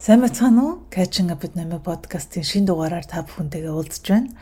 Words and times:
Сайн 0.00 0.22
байцгаана 0.24 0.62
уу? 0.64 0.74
Catching 0.88 1.28
up 1.28 1.44
with 1.44 1.60
Name 1.60 1.76
podcast-ийн 1.76 2.40
шинэ 2.40 2.72
дугаараар 2.72 3.04
та 3.04 3.20
бүхэнтэйгээ 3.20 3.68
уулзж 3.68 4.08
байна. 4.08 4.32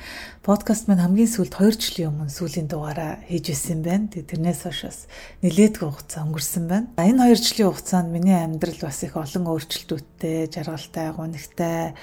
Подкаст 0.47 0.87
маань 0.87 1.03
хамгийн 1.03 1.27
сүүлд 1.27 1.59
2 1.59 1.83
жилийн 1.83 2.15
өмнө 2.15 2.31
сүүлийн 2.31 2.71
дугаараа 2.71 3.27
хийж 3.27 3.51
исэн 3.51 3.83
байна. 3.83 4.07
Тэрнээс 4.07 4.63
хойш 4.71 5.11
нэлээдгүй 5.43 5.83
хугацаа 5.91 6.31
өнгөрсөн 6.31 6.65
байна. 6.71 6.87
Энэ 6.95 7.35
2 7.35 7.43
жилийн 7.43 7.75
хугацаанд 7.75 8.15
миний 8.15 8.39
амьдрал 8.39 8.87
бас 8.87 9.03
их 9.03 9.19
олон 9.19 9.45
өөрчлөлтүүдтэй, 9.51 10.47
жаргалтай, 10.47 11.11
гонигтай 11.19 11.99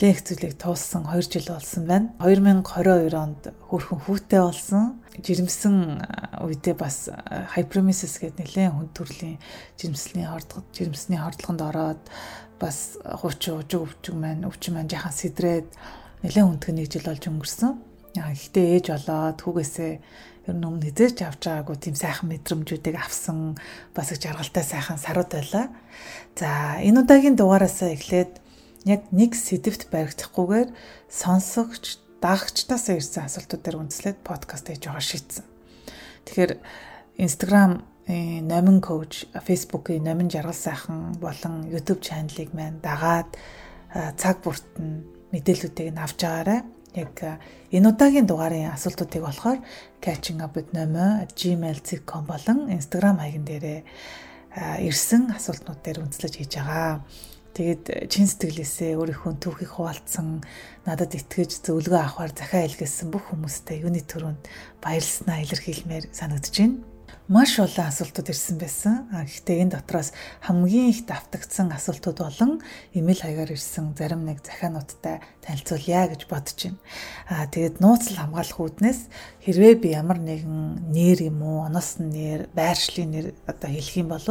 лекц 0.00 0.24
зүйлийг 0.32 0.56
туулсан 0.56 1.04
2 1.04 1.28
жил 1.28 1.52
болсон 1.52 1.84
байна. 1.84 2.08
2022 2.24 3.12
онд 3.20 3.52
хөрхөн 3.68 4.00
хүүтэй 4.00 4.40
болсон. 4.40 4.96
Жирэмсэн 5.20 5.76
үедээ 6.40 6.74
бас 6.74 7.12
hyperemesis 7.52 8.16
гэдэг 8.16 8.48
нэлээд 8.48 8.72
хүн 8.74 8.88
төрлийн 8.96 9.38
жирэмсний 9.78 10.26
хордлого, 10.26 10.66
жирэмсний 10.74 11.20
хордлогонд 11.22 11.62
ороод 11.62 12.02
бас 12.64 12.96
хууч 13.04 13.52
ужиг 13.52 13.84
өвчг 13.84 14.16
маань 14.16 14.48
өвчин 14.48 14.72
маань 14.72 14.88
жахан 14.88 15.12
сэдрээд 15.12 15.68
нэлээд 16.24 16.48
хүндгэн 16.48 16.76
нэг 16.80 16.88
жил 16.88 17.04
болж 17.04 17.24
өнгөрсөн. 17.28 17.72
Гэхдээ 18.16 18.66
ээж 18.80 18.86
болоод 18.88 19.38
хүүгээсээ 19.44 19.92
ер 20.48 20.56
нь 20.56 20.64
өмнө 20.64 20.88
хизээч 20.88 21.18
авч 21.28 21.42
байгаагүй 21.44 21.76
тийм 21.76 21.96
сайхан 21.96 22.32
мэдрэмжүүдийг 22.32 22.96
авсан 22.96 23.60
бас 23.92 24.08
их 24.12 24.24
жаргалтай 24.24 24.64
сайхан 24.64 24.96
сарууд 24.96 25.28
байлаа. 25.28 25.66
За 26.36 26.80
энэ 26.80 27.04
удаагийн 27.04 27.36
дугаараасаа 27.36 27.92
эхлээд 27.92 28.40
яг 28.88 29.08
нэг 29.12 29.36
сэдвт 29.36 29.92
баригдахгүйгээр 29.92 30.68
сонсогч 31.12 32.00
дагагчтаасаа 32.24 32.96
ирсэн 32.96 33.28
асуултуудаар 33.28 33.80
үндэслээд 33.84 34.24
подкаст 34.24 34.72
хийж 34.72 34.88
байгаа 34.88 35.04
шийдсэн. 35.04 35.44
Тэгэхээр 36.28 36.52
Instagram 37.20 37.84
номин 38.06 38.80
коуч 38.80 39.24
Facebook-ийн 39.32 40.04
номин 40.04 40.28
жаргал 40.28 40.52
сайхан 40.52 41.16
болон 41.16 41.64
YouTube 41.72 42.04
чаналыг 42.04 42.52
маань 42.52 42.80
дагаад 42.84 43.32
цаг 44.20 44.44
бүрт 44.44 44.76
нь 44.76 45.08
мэдээллүүдийг 45.32 45.88
нь 45.94 46.02
авч 46.02 46.20
байгаарай. 46.20 46.60
Яг 46.94 47.40
энэ 47.72 47.88
удаагийн 47.88 48.28
дугаарын 48.28 48.76
асуултуудыг 48.76 49.24
болохоор 49.24 49.58
catching 50.04 50.44
up 50.44 50.52
with 50.52 50.76
nomo 50.76 51.24
gmail.com 51.32 52.24
болон 52.28 52.68
Instagram 52.68 53.18
хаягн 53.18 53.44
дээрээ 53.48 53.80
ирсэн 54.84 55.32
асуултнууд 55.32 55.80
дээр 55.80 56.04
үндэслэж 56.04 56.32
хийж 56.36 56.52
байгаа. 56.60 57.00
Тэгээд 57.54 58.10
чин 58.10 58.26
сэтгэлээсээ 58.26 58.98
өөрийнхөө 58.98 59.32
түүхийг 59.38 59.70
хуваалцсан 59.78 60.42
надад 60.84 61.14
итгэж 61.14 61.62
зөвлөгөө 61.62 62.02
авахар 62.02 62.34
захиа 62.34 62.66
илгээсэн 62.66 63.14
бүх 63.14 63.30
хүмүүстээ 63.30 63.86
юуны 63.86 64.02
төрөнд 64.02 64.42
баярлснаа 64.82 65.38
илэрхийлмээр 65.46 66.10
санагдаж 66.10 66.50
байна 66.50 66.93
маш 67.28 67.56
олон 67.56 67.88
асуултууд 67.88 68.28
ирсэн 68.28 68.60
байсан. 68.60 69.08
Гэхдээ 69.08 69.64
энэ 69.64 69.74
дотроос 69.80 70.12
хамгийн 70.44 70.92
их 70.92 71.08
давтагдсан 71.08 71.72
асуултууд 71.72 72.20
болон 72.20 72.60
имэйл 72.92 73.24
хаягаар 73.24 73.56
ирсэн 73.56 73.96
зарим 73.96 74.28
нэг 74.28 74.44
захиануудтай 74.44 75.24
танилцуулъя 75.40 76.12
гэж 76.12 76.28
бодож 76.28 76.58
байна. 76.68 76.80
Аа 77.32 77.48
тэгээд 77.48 77.80
нууцл 77.80 78.20
хамгаалах 78.20 78.60
үүднээс 78.60 79.00
хэрвээ 79.44 79.74
би 79.76 79.88
ямар 79.92 80.18
нэгэн 80.24 80.88
нэр 80.88 81.28
юм 81.28 81.44
уу, 81.44 81.68
оноос 81.68 82.00
нэр, 82.00 82.48
байршлын 82.56 83.10
нэр 83.12 83.26
одоо 83.44 83.68
хэлэх 83.68 84.00
юм 84.00 84.08
бол 84.08 84.24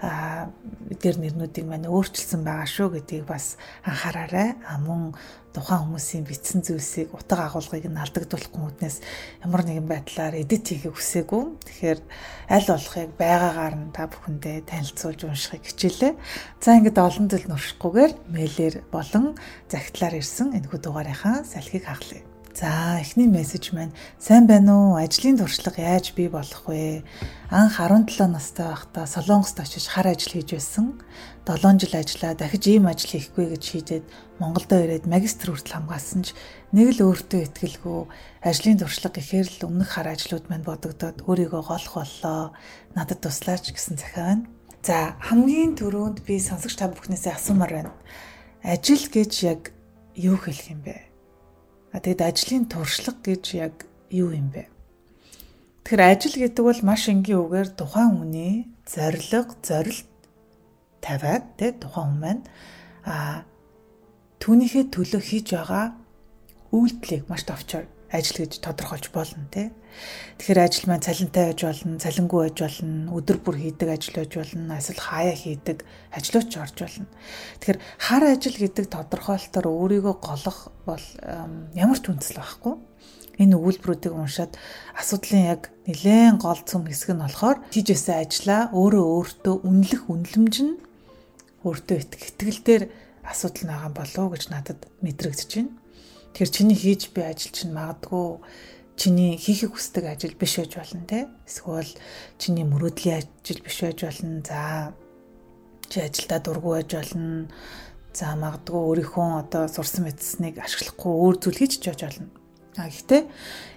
аа 0.00 0.48
эдгээр 0.88 1.16
нэрнүүдийг 1.20 1.66
маань 1.68 1.92
өөрчилсөн 1.92 2.48
байгаа 2.48 2.64
шүү 2.64 2.88
гэдгийг 2.96 3.28
бас 3.28 3.60
анхаараарай. 3.84 4.56
А 4.64 4.80
мөн 4.80 5.12
тухайн 5.52 5.84
хүмүүсийн 5.84 6.24
бичсэн 6.24 6.64
зүйлсийг 6.64 7.12
утга 7.12 7.44
агуулгыг 7.44 7.88
нь 7.92 8.00
алдагдуулахгүй 8.00 8.62
хүнээс 8.80 8.96
ямар 9.44 9.62
нэгэн 9.68 9.84
байдлаар 9.84 10.34
эдит 10.40 10.64
хийхийг 10.64 10.96
хүсээгүй. 10.96 11.42
Тэгэхээр 11.68 12.00
аль 12.48 12.68
болохыг 12.72 13.10
байгаагаар 13.20 13.74
нь 13.76 13.92
та 13.92 14.08
бүхэндээ 14.08 14.64
танилцуулж 14.64 15.20
уншихыг 15.28 15.64
хичээлээ. 15.68 16.12
За 16.60 16.76
ингээд 16.76 16.96
олон 17.00 17.26
зүйл 17.28 17.48
нуршихгүйгээр 17.52 18.12
мэйлэр 18.32 18.74
болон 18.92 19.36
загтлаар 19.68 20.20
ирсэн 20.20 20.56
энэхүү 20.56 20.80
дугаарынхаа 20.84 21.44
салхийг 21.48 21.88
хахлаа. 21.88 22.27
За 22.58 22.98
эхний 22.98 23.30
мессеж 23.30 23.70
маань 23.70 23.94
сайн 24.18 24.50
байна 24.50 24.74
уу? 24.74 24.98
Ажлын 24.98 25.38
туршлага 25.38 25.78
яаж 25.78 26.10
бий 26.10 26.26
болох 26.26 26.66
вэ? 26.66 27.06
Анх 27.54 27.78
17 27.78 28.26
настай 28.26 28.66
байхдаа 28.66 29.06
Солонгост 29.06 29.62
очиж 29.62 29.86
хар 29.86 30.10
ажил 30.10 30.34
хийж 30.34 30.58
байсан. 30.58 30.98
7 31.46 31.78
жил 31.78 31.94
ажиллаа 31.94 32.34
дахиж 32.34 32.66
ийм 32.66 32.90
ажил 32.90 33.14
хийхгүй 33.14 33.54
гэж 33.54 33.62
шийдээд 33.62 34.04
Монголдо 34.42 34.74
ирээд 34.74 35.06
магистр 35.06 35.54
хүртэл 35.54 35.86
хамгаалсан 35.86 36.26
ч 36.26 36.34
нэг 36.74 36.98
л 36.98 37.06
өөртөө 37.06 37.46
ихтгэлгүй 37.46 38.10
ажлын 38.42 38.82
туршлага 38.82 39.22
гэхээр 39.22 39.48
л 39.62 39.66
өмнөх 39.70 39.94
хар 39.94 40.10
ажлууд 40.18 40.50
маань 40.50 40.66
бодогдоод 40.66 41.22
өөрийгөө 41.30 41.62
голох 41.62 41.94
боллоо. 41.94 42.58
Надад 42.98 43.22
туслаач 43.22 43.70
гэсэн 43.70 44.02
захиа 44.02 44.34
байна. 44.34 44.50
За 44.82 45.14
хамгийн 45.22 45.78
түрүүнд 45.78 46.26
би 46.26 46.42
сонсогч 46.42 46.74
та 46.74 46.90
бүхнээсээ 46.90 47.38
асуумаар 47.38 47.70
байна. 47.86 47.94
Ажил 48.66 49.06
гэж 49.06 49.32
яг 49.46 49.70
юу 50.18 50.34
хэлэх 50.34 50.74
юм 50.74 50.82
бэ? 50.82 51.07
А 51.92 52.00
тэгэд 52.04 52.20
ажлын 52.20 52.64
туршлага 52.68 53.20
гэж 53.24 53.44
яг 53.56 53.74
юу 54.12 54.32
юм 54.36 54.52
бэ? 54.52 54.68
Тэгэхээр 55.88 56.02
ажил 56.04 56.36
гэдэг 56.36 56.64
бол 56.64 56.80
маш 56.84 57.08
энгийн 57.08 57.40
үгээр 57.48 57.68
тухайн 57.72 58.12
хүний 58.20 58.54
зориг, 58.84 59.56
зорилт 59.64 60.08
тавиад 61.00 61.44
тэ 61.56 61.72
тухайн 61.80 62.12
хүн 62.12 62.20
маань 62.20 62.42
а 63.08 63.48
түүнийхээ 64.44 64.92
төлөө 64.92 65.22
хийж 65.24 65.46
байгаа 65.56 65.96
үйлдэлийг 66.76 67.24
маш 67.32 67.48
товчоор 67.48 67.88
ажил 68.12 68.44
гэж 68.44 68.60
тодорхойлж 68.64 69.12
болно 69.12 69.44
тий. 69.52 69.68
Тэгэхээр 70.40 70.60
ажил 70.64 70.86
маань 70.88 71.04
цалинтай 71.04 71.52
байж 71.52 71.60
болно, 71.64 72.00
цалингүй 72.00 72.40
байж 72.48 72.58
болно, 72.64 73.12
өдөр 73.12 73.38
бүр 73.44 73.56
хийдэг 73.60 73.88
ажил 73.92 74.16
байж 74.16 74.32
болно, 74.38 74.78
эсвэл 74.80 75.02
хаяа 75.04 75.36
хийдэг 75.36 75.78
ажлууч 76.16 76.52
орж 76.56 76.76
болно. 76.80 77.08
Тэгэхээр 77.60 77.78
хар 78.00 78.24
ажил 78.24 78.56
гэдэг 78.56 78.86
тодорхойлолтоор 78.88 79.66
өөрийгөө 79.68 80.14
голох 80.24 80.58
бол 80.88 81.04
ямар 81.76 81.98
ч 82.00 82.04
үндэслэл 82.08 82.40
байхгүй. 82.40 82.74
Энэ 83.38 83.54
өгүүлбэрүүдийг 83.54 84.14
уншаад 84.18 84.58
асуудлын 84.98 85.44
яг 85.54 85.70
нэлээд 85.86 86.42
гол 86.42 86.58
цөм 86.58 86.90
хэсэг 86.90 87.14
нь 87.14 87.22
болохоор 87.22 87.62
хийжсэн 87.70 88.18
ажлаа 88.18 88.62
өөрөө 88.74 89.04
өөртөө 89.14 89.54
үнэлэх 89.62 90.02
үнэлэмж 90.10 90.56
нь 90.66 90.74
өөртөө 91.62 91.96
итгэл 92.02 92.60
дээр 92.66 92.82
асуудал 93.22 93.70
байгаа 93.70 93.92
болов 93.94 94.18
уу 94.18 94.32
гэж 94.34 94.44
надад 94.50 94.80
мэдрэгдэж 95.06 95.50
байна. 95.54 95.77
Тэгэхээр 96.38 96.54
чиний 96.54 96.78
хийж 96.78 97.10
буй 97.10 97.26
ажил 97.26 97.50
чинь 97.50 97.74
магадгүй 97.74 98.38
чиний 98.94 99.34
хийхийг 99.34 99.74
хүсдэг 99.74 100.06
ажил 100.06 100.38
биш 100.38 100.62
байж 100.62 100.78
болно 100.78 101.02
те. 101.02 101.26
Эсвэл 101.50 101.90
чиний 102.38 102.62
мөрөөдлийн 102.62 103.26
ажил 103.42 103.58
биш 103.58 103.82
байж 103.82 104.06
болно. 104.06 104.38
За 104.46 104.94
чи 105.90 105.98
ажилдаа 105.98 106.38
дургу 106.38 106.78
байж 106.78 106.94
болно. 106.94 107.50
За 108.14 108.38
магадгүй 108.38 108.70
өөрийнхөө 108.70 109.50
одоо 109.50 109.66
сурсан 109.66 110.06
мэдсэнийг 110.06 110.62
ашиглахгүй 110.62 111.10
өөр 111.10 111.42
зүйл 111.42 111.58
хийж 111.58 111.82
ч 111.82 111.90
болно. 111.90 112.30
А 112.78 112.86
гэхдээ 112.86 113.22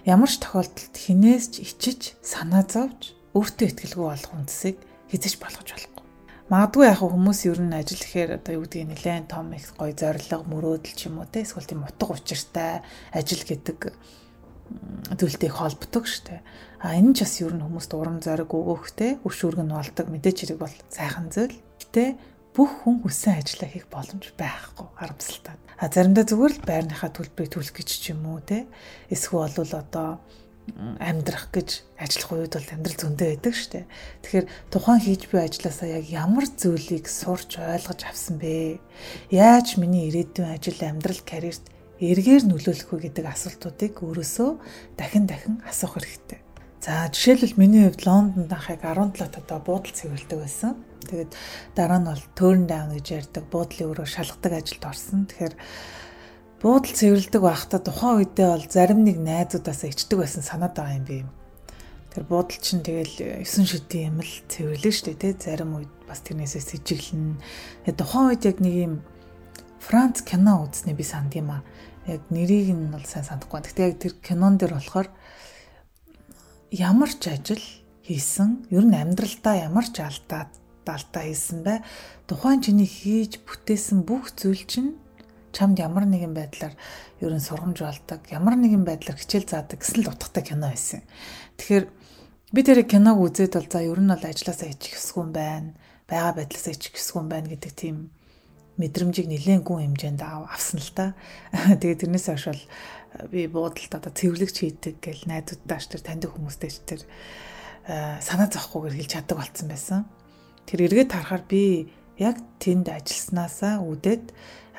ямар 0.06 0.30
ч 0.30 0.38
тохиолдолд 0.38 0.94
хинээс 0.94 1.58
ч 1.58 1.66
ичиж 1.66 2.14
санаа 2.22 2.62
зовж 2.62 3.18
өөртөө 3.34 3.74
ихтгэлгүй 3.74 4.06
болох 4.06 4.38
үндсийг 4.38 4.78
хизэж 5.10 5.34
болгож 5.42 5.66
болох 5.66 5.91
Магадгүй 6.52 6.84
яг 6.84 7.00
хүмүүс 7.00 7.40
ер 7.48 7.64
нь 7.64 7.72
ажил 7.72 7.96
гэхээр 7.96 8.36
одоо 8.36 8.52
юу 8.60 8.68
гэдгийг 8.68 8.92
нэлээд 8.92 9.32
том 9.32 9.56
их 9.56 9.72
гоё 9.72 9.96
зориг 9.96 10.28
мөрөөдөл 10.28 10.92
ч 10.92 11.08
юм 11.08 11.24
уу 11.24 11.28
те 11.32 11.48
эсвэл 11.48 11.64
тийм 11.64 11.80
утга 11.80 12.12
учиртай 12.12 12.84
ажил 13.08 13.40
гэдэг 13.40 13.96
зүйлтэй 15.16 15.48
холбдог 15.48 16.04
штэ. 16.04 16.44
А 16.84 16.92
энэ 16.92 17.16
ч 17.16 17.24
бас 17.24 17.40
ер 17.40 17.56
нь 17.56 17.64
хүмүүст 17.64 17.96
урам 17.96 18.20
зориг 18.20 18.52
өгөхтэй 18.52 19.24
өшүүрг 19.24 19.64
нь 19.64 19.72
болдог 19.72 20.06
мэдээч 20.12 20.38
хэрэг 20.44 20.60
бол 20.60 20.76
сайхан 20.92 21.32
зүйл. 21.32 21.56
Гэтэ 21.80 22.20
бүх 22.52 22.84
хүн 22.84 23.00
хүссэн 23.00 23.40
ажиллаа 23.40 23.68
хийх 23.72 23.88
боломж 23.88 24.24
байхгүй 24.36 24.86
харамсалтай. 24.92 25.56
А 25.80 25.88
заримдаа 25.88 26.28
зүгээр 26.28 26.52
л 26.52 26.68
байрныхаа 26.68 27.10
төлбөрийг 27.16 27.48
төлөх 27.48 27.72
гэж 27.80 27.88
ч 27.88 28.12
юм 28.12 28.28
уу 28.28 28.44
те. 28.44 28.68
Эсвэл 29.08 29.56
бол 29.56 29.72
одоо 29.72 30.20
амьдрах 31.02 31.50
гэж 31.50 31.82
ажиллах 31.98 32.30
үед 32.32 32.54
бол 32.54 32.70
амьдрал 32.70 32.98
зөндөө 33.02 33.28
байдаг 33.34 33.54
шүү 33.54 33.70
дээ. 33.74 33.86
Тэгэхээр 34.22 34.46
тухайн 34.70 35.02
хийж 35.02 35.22
буй 35.28 35.40
ажилласаа 35.42 35.88
яг 35.98 36.04
ямар 36.06 36.46
зүйлийг 36.46 37.06
сурч 37.10 37.58
ойлгож 37.58 38.00
авсан 38.06 38.38
бэ? 38.38 38.78
Яаж 39.34 39.76
миний 39.76 40.06
ирээдүйн 40.08 40.54
ажил 40.54 40.78
амьдрал 40.82 41.22
карьерт 41.26 41.66
эргээр 42.02 42.46
нөлөөлөх 42.46 42.90
вэ 42.90 42.98
гэдэг 43.10 43.26
асуултуудыг 43.30 44.02
өөрөөсөө 44.02 44.50
дахин 44.98 45.26
дахин 45.26 45.62
асуух 45.66 45.98
хэрэгтэй. 45.98 46.42
За 46.82 47.06
жишээлбэл 47.14 47.62
миний 47.62 47.86
хувьд 47.86 48.02
Лондонд 48.02 48.50
анхыг 48.50 48.82
17 48.82 49.38
одоо 49.38 49.58
буудал 49.62 49.94
цэвэрлдэг 49.94 50.38
байсан. 50.42 50.82
Тэгээд 51.06 51.30
дараа 51.78 52.02
нь 52.02 52.10
бол 52.10 52.24
turn 52.34 52.66
down 52.66 52.90
гэж 52.98 53.06
ярьдаг 53.22 53.46
буудлын 53.46 53.90
өрөө 53.94 54.06
шалгадаг 54.10 54.52
ажилд 54.58 54.82
орсон. 54.82 55.30
Тэгэхээр 55.30 55.54
буудал 56.62 56.94
цэвэрлдэг 56.94 57.42
байхдаа 57.42 57.82
тухайн 57.82 58.22
үедээ 58.22 58.48
бол 58.54 58.66
зарим 58.70 59.02
нэг 59.02 59.18
найзуудаасаа 59.18 59.90
ичдэг 59.90 60.14
байсан 60.22 60.46
санаад 60.46 60.78
байгаа 60.78 60.94
юм 60.94 61.06
би. 61.10 61.18
Тэр 62.14 62.22
буудал 62.22 62.54
чинь 62.62 62.86
тэгэл 62.86 63.42
9 63.42 63.66
шидийн 63.66 64.14
юм 64.14 64.18
л 64.22 64.32
цэвэрлэн 64.46 64.94
штэ 64.94 65.18
тий 65.18 65.34
зарим 65.34 65.74
үед 65.82 65.90
бас 66.06 66.22
тэрнээсээ 66.22 66.62
сэжиглэн. 66.62 67.42
Тэгээ 67.82 67.98
тухайн 67.98 68.26
үед 68.30 68.42
яг 68.46 68.58
нэг 68.62 68.74
юм 68.78 68.94
Франц 69.82 70.22
кино 70.22 70.62
үзснээ 70.62 70.94
би 70.94 71.02
санд 71.02 71.34
юм 71.34 71.50
а. 71.50 71.66
Яг 72.06 72.22
нэрийг 72.30 72.70
нь 72.70 72.94
бол 72.94 73.02
сайн 73.02 73.26
санахгүй. 73.26 73.58
Гэхдээ 73.58 73.88
яг 73.90 73.98
тэр 73.98 74.14
кинон 74.22 74.54
дээр 74.54 74.78
болохоор 74.78 75.10
ямар 76.70 77.10
ч 77.10 77.26
ажил 77.26 77.64
хийсэн, 78.06 78.70
ер 78.70 78.86
нь 78.86 78.94
амьдралдаа 78.94 79.66
ямар 79.66 79.90
ч 79.90 79.98
алдаад 79.98 80.54
алдаа 80.86 81.22
хийсэн 81.26 81.66
бай. 81.66 81.82
Тухайн 82.30 82.62
чиний 82.62 82.86
хийж 82.86 83.42
бүтээсэн 83.42 84.06
бүх 84.06 84.30
зүйл 84.38 84.62
чинь 84.62 84.94
чамд 85.52 85.78
ямар 85.78 86.08
нэгэн 86.08 86.34
байдлаар 86.34 86.74
ерөн 87.20 87.40
сургамж 87.44 87.78
болдог, 87.84 88.20
ямар 88.32 88.56
нэгэн 88.56 88.84
байдлаар 88.88 89.20
хичээл 89.20 89.46
заадаг 89.46 89.78
гэсэн 89.84 90.02
л 90.02 90.12
утгатай 90.12 90.42
кино 90.42 90.72
байсан. 90.72 91.04
Тэгэхээр 91.60 91.84
би 92.52 92.60
тэр 92.64 92.82
киног 92.88 93.20
үзээд 93.20 93.54
бол 93.56 93.68
за 93.68 93.80
ер 93.84 94.00
нь 94.00 94.10
бол 94.10 94.24
ажилласаа 94.24 94.68
хийчих 94.72 94.96
хэсгүй 94.96 95.22
юм 95.22 95.32
байна. 95.32 95.76
Бага 96.08 96.42
байдлаасаа 96.42 96.72
хийчих 96.74 96.96
хэсгүй 96.96 97.20
юм 97.20 97.28
байна 97.28 97.48
гэдэг 97.52 97.72
тийм 97.76 97.96
мэдрэмжийг 98.80 99.28
нэлээд 99.28 99.62
гүн 99.62 99.94
хэмжээнд 99.94 100.22
авсан 100.24 100.80
л 100.80 100.92
та. 100.96 101.12
Тэгээд 101.80 102.08
тэрнээс 102.08 102.26
хойш 102.32 102.46
бол 102.48 102.64
би 103.28 103.46
буудалд 103.46 103.92
одоо 103.92 104.12
цэвэрлэгч 104.12 104.56
хийдэг 104.56 104.96
гэл 105.04 105.28
найзуудтаач 105.28 105.84
тэр 105.92 106.02
таньдаг 106.02 106.32
хүмүүстэй 106.32 106.70
ч 106.72 106.76
тэр 106.88 107.00
санаа 107.84 108.48
зовхгүйгээр 108.48 108.96
хэлж 108.96 109.10
чаддаг 109.12 109.36
болцсон 109.36 109.68
байсан. 109.68 110.00
Тэр 110.64 110.88
эргээд 110.88 111.12
харахаар 111.12 111.44
би 111.44 111.92
яг 112.16 112.40
тэнд 112.62 112.88
ажилласнаасаа 112.88 113.84
үүдээд 113.84 114.32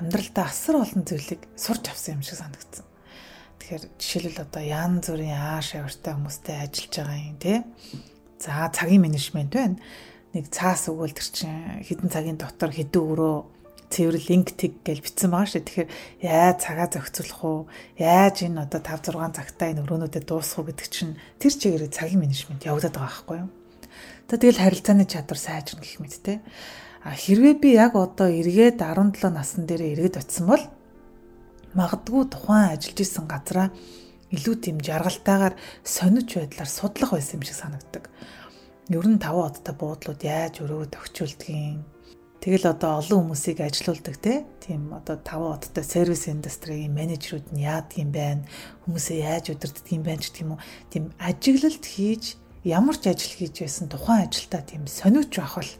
амьдралдаа 0.03 0.51
асар 0.51 0.83
олон 0.83 1.07
зүйлийг 1.07 1.41
сурч 1.55 1.87
авсан 1.87 2.19
юм 2.19 2.23
шиг 2.27 2.37
санагдсан. 2.37 2.85
Тэгэхээр 3.63 3.83
жишээлбэл 3.95 4.43
одоо 4.43 4.63
ян 4.63 4.99
зүрийн 4.99 5.39
ааш 5.39 5.79
авартай 5.79 6.13
хүмүүстэй 6.13 6.57
ажиллаж 6.59 6.93
байгаа 6.99 7.19
юм 7.23 7.37
тий. 7.39 7.57
За 8.43 8.67
цагийн 8.75 9.01
менежмент 9.07 9.55
байна. 9.55 9.79
Нэг 10.35 10.51
цаас 10.51 10.91
өгөөл 10.91 11.15
төр 11.15 11.29
чинь 11.31 11.79
хідэн 11.87 12.11
цагийн 12.11 12.35
дотор 12.35 12.75
хэдэн 12.75 12.99
өрөө 12.99 13.35
цэвэр 13.93 14.17
линк 14.27 14.57
тэг 14.57 14.81
гэж 14.81 14.99
бичсэн 15.05 15.29
байгаа 15.29 15.47
шүү. 15.47 15.63
Тэгэхээр 15.63 15.89
яаж 16.25 16.57
цагаа 16.59 16.87
зохицуулах 16.89 17.41
уу? 17.45 17.59
Яаж 17.95 18.41
энэ 18.41 18.65
одоо 18.65 18.81
5 18.81 19.13
6 19.13 19.37
цагтаа 19.37 19.67
энэ 19.69 19.85
өрөөнүүдэд 19.85 20.25
дуусгах 20.25 20.65
уу 20.65 20.67
гэдэг 20.73 20.87
чинь 20.89 21.13
тэр 21.37 21.53
чигээр 21.53 21.93
цагийн 21.93 22.19
менежмент 22.25 22.65
явагдаад 22.65 22.97
байгаа 22.97 23.13
байхгүй 23.13 23.37
юу? 23.45 23.49
За 24.25 24.35
тэгэл 24.41 24.63
харилцааны 24.65 25.05
чадвар 25.05 25.37
сайжрна 25.37 25.85
гэх 25.85 26.01
мэт 26.01 26.17
те. 26.25 26.41
Хэрвээ 27.03 27.55
би 27.59 27.75
яг 27.75 27.99
одоо 27.99 28.31
эргээд 28.31 28.79
17 28.79 29.27
насн 29.27 29.67
дээр 29.67 29.91
эргээд 29.91 30.23
очисон 30.23 30.47
бол 30.47 30.63
магадгүй 31.75 32.23
тухайн 32.31 32.71
ажиллаж 32.71 32.99
исэн 33.03 33.27
газараа 33.27 33.67
илүү 34.31 34.55
тийм 34.63 34.77
жаргалтайгаар 34.79 35.59
сонирч 35.83 36.39
байдлаар 36.39 36.71
судлах 36.71 37.11
байсан 37.11 37.37
юм 37.37 37.43
шиг 37.43 37.59
санагддаг. 37.59 38.07
Ер 38.87 39.03
нь 39.03 39.19
5 39.19 39.35
одтой 39.35 39.75
буудлууд 39.75 40.21
яаж 40.23 40.63
өрөө 40.63 40.95
тохиолдгийг 40.95 41.83
Тэгэл 42.43 42.75
одоо 42.75 42.99
олон 42.99 43.31
хүмүүсийг 43.31 43.63
ажилуулдаг 43.63 44.19
тийм 44.59 44.91
одоо 44.91 45.15
5 45.15 45.63
одтой 45.63 45.83
сервис 45.87 46.27
индастригийн 46.27 46.91
менежерүүд 46.91 47.55
нь 47.55 47.63
яадаг 47.63 47.95
юм 47.95 48.11
байна? 48.11 48.43
Хүмүүсээ 48.83 49.19
яаж 49.23 49.55
удирддаг 49.55 49.87
юм 49.87 50.03
байна 50.03 50.19
ч 50.19 50.43
юм 50.43 50.51
уу. 50.51 50.63
Тийм 50.91 51.15
ажиглалт 51.23 51.87
хийж 51.87 52.35
ямар 52.67 52.99
ч 52.99 53.07
ажил 53.07 53.31
хийж 53.31 53.63
байсан 53.63 53.87
тухайн 53.87 54.27
ажилдаа 54.27 54.59
тийм 54.59 54.83
сониуч 54.91 55.31
байх 55.31 55.55
бол 55.55 55.71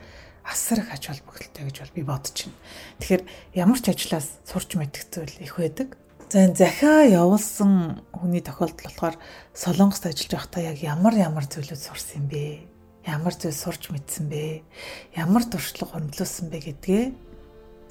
асар 0.43 0.83
их 0.83 0.93
ач 0.93 1.07
холбогдолтой 1.07 1.63
гэж 1.67 1.77
бол 1.79 1.95
би 1.95 2.03
бодож 2.03 2.37
байна. 2.45 2.59
Тэгэхээр 2.99 3.23
ямар 3.55 3.79
ч 3.79 3.85
ажлаас 3.89 4.27
сурч 4.43 4.75
мэдэх 4.75 5.03
зүйл 5.11 5.35
их 5.39 5.55
байдаг. 5.57 5.95
За 6.29 6.43
энэ 6.43 6.59
захиа 6.59 7.07
явуулсан 7.07 8.03
хүний 8.11 8.43
тохиолдол 8.43 8.83
болохоор 8.83 9.15
Солонгост 9.55 10.05
ажиллаж 10.07 10.31
байхдаа 10.35 10.63
яг 10.75 10.77
ямар 10.83 11.15
ямар 11.15 11.45
зүйлүүд 11.47 11.79
сурсан 11.79 12.25
юм 12.25 12.27
бэ? 12.27 12.73
ямар 13.07 13.35
зүйл 13.35 13.53
сурч 13.53 13.91
мэдсэн 13.91 14.31
бэ? 14.31 14.63
Ямар 15.19 15.43
туршлага 15.43 15.99
хөндлөсөн 15.99 16.47
бэ 16.47 16.57
гэдгээ 16.71 17.05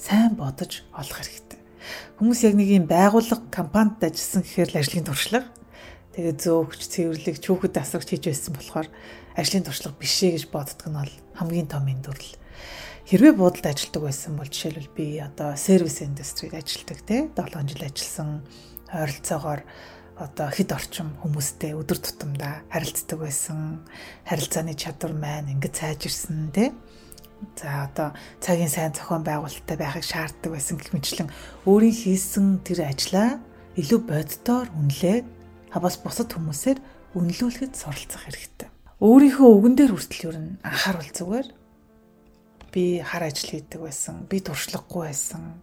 сайн 0.00 0.34
бодож 0.40 0.84
олох 0.96 1.20
хэрэгтэй. 1.20 1.60
Хүмүүс 2.16 2.40
яг 2.48 2.54
нэг 2.56 2.68
юм 2.72 2.86
байгууллага 2.88 3.44
компанид 3.52 4.00
ажилласан 4.00 4.42
гэхээр 4.42 4.70
л 4.72 4.80
ажлын 4.80 5.04
туршлага 5.04 5.48
тэгээ 6.12 6.34
зөөгч, 6.44 6.80
цэвэрлэг, 6.92 7.36
чүүхэд 7.40 7.80
асрагч 7.80 8.08
хийж 8.12 8.24
байсан 8.28 8.52
болохоор 8.56 8.88
ажлын 9.36 9.64
туршлага 9.64 9.96
биш 9.96 10.16
ээ 10.20 10.36
гэж 10.36 10.44
боддог 10.52 10.88
нь 10.88 10.96
бол 11.00 11.14
хамгийн 11.40 11.68
том 11.72 11.88
эндүрл. 11.88 12.30
Хэрвээ 13.08 13.34
буудалд 13.34 13.66
ажилладаг 13.66 14.02
байсан 14.06 14.38
бол 14.38 14.46
жишээлбэл 14.46 14.94
би 14.94 15.18
одоо 15.18 15.56
сервис 15.58 16.00
индустрид 16.02 16.54
ажилладаг 16.54 16.98
те 17.02 17.28
7 17.34 17.68
жил 17.68 17.82
ажилласан 17.82 18.30
ойролцоогоор 18.92 19.60
одоо 20.16 20.48
хэд 20.52 20.70
орчим 20.70 21.08
хүмүүстэй 21.24 21.74
өдөр 21.74 21.98
тутамдаа 21.98 22.62
харилцдаг 22.70 23.18
байсан. 23.18 23.82
Харилцааны 24.28 24.78
чадвар 24.78 25.12
маань 25.16 25.50
ингэж 25.50 25.74
сайжирсан 25.74 26.52
тий. 26.54 26.70
За 27.58 27.90
одоо 27.90 28.14
цагийн 28.38 28.70
сайн 28.70 28.94
зохион 28.94 29.26
байгуулалттай 29.26 29.76
байхыг 29.76 30.06
шаарддаг 30.06 30.52
байсан 30.52 30.78
гэх 30.78 30.94
мэтлэн 30.94 31.28
өөрийн 31.66 31.96
хийсэн 31.96 32.62
тэр 32.62 32.86
ажлаа 32.86 33.42
илүү 33.74 34.00
боддоор 34.06 34.70
үнэлээд 34.78 35.26
хавас 35.74 35.96
бусад 35.98 36.30
хүмүүсээр 36.30 36.78
үнэлүүлэхэд 37.18 37.74
суралцах 37.74 38.30
хэрэгтэй. 38.30 38.70
Өөрийнхөө 39.02 39.50
үгэн 39.58 39.74
дээр 39.74 39.92
хүртэл 39.96 40.26
юу 40.30 40.34
н 40.38 40.46
анхааруул 40.62 41.10
зүгээр 41.10 41.48
би 42.72 43.04
хар 43.04 43.28
ажил 43.28 43.52
хийдэг 43.60 43.80
байсан. 43.84 44.24
Би 44.26 44.40
туршлагагүй 44.40 45.12
байсан. 45.12 45.60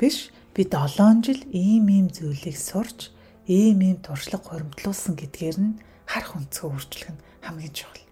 Биш 0.00 0.32
би 0.56 0.64
7 0.64 1.22
жил 1.22 1.44
ийм 1.52 1.86
ийм 1.92 2.08
зүйлийг 2.08 2.56
сурч 2.56 3.12
ийм 3.46 3.84
ийм 3.84 3.98
туршлага 4.00 4.48
хуримтлуулсан 4.48 5.14
гэдгээр 5.14 5.58
нь 5.60 5.78
харах 6.08 6.34
өнцгөө 6.40 6.68
өөрчлөх 6.72 7.10
нь 7.12 7.22
хамгийн 7.44 7.74
чухал. 7.76 8.04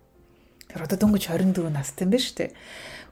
Тэр 0.68 0.84
одоо 0.84 0.98
дөнгөж 1.00 1.24
24 1.32 1.72
настай 1.72 2.04
юм 2.04 2.12
шүү 2.12 2.36
дээ. 2.36 2.50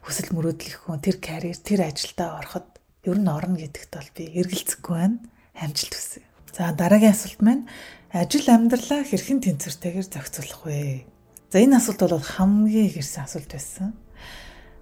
Хүсэл 0.05 0.31
мөрөөдөл 0.31 0.69
их 0.71 0.79
хүн 0.85 1.01
тэр 1.01 1.17
карьер, 1.17 1.57
тэр 1.57 1.89
ажилдаа 1.89 2.37
ороход 2.37 2.67
ер 3.03 3.17
нь 3.17 3.27
орно 3.27 3.57
гэдэгт 3.57 3.91
бол 3.97 4.11
би 4.13 4.23
эргэлзэхгүй 4.39 4.93
байна. 4.93 5.19
Амжилт 5.57 5.93
хүсье. 5.97 6.23
За 6.53 6.71
дараагийн 6.71 7.17
асуулт 7.17 7.41
маань 7.41 7.65
ажил 8.13 8.47
амьдралаа 8.47 9.01
хэрхэн 9.03 9.41
тэнцвэртэйгээр 9.41 10.07
зохицуулах 10.07 10.61
вэ? 10.63 11.05
За 11.51 11.57
энэ 11.59 11.81
асуулт 11.81 12.01
бол 12.01 12.21
хамгийн 12.21 12.87
их 12.87 13.01
ирсэн 13.01 13.25
асуулт 13.25 13.51
байсан. 13.51 13.97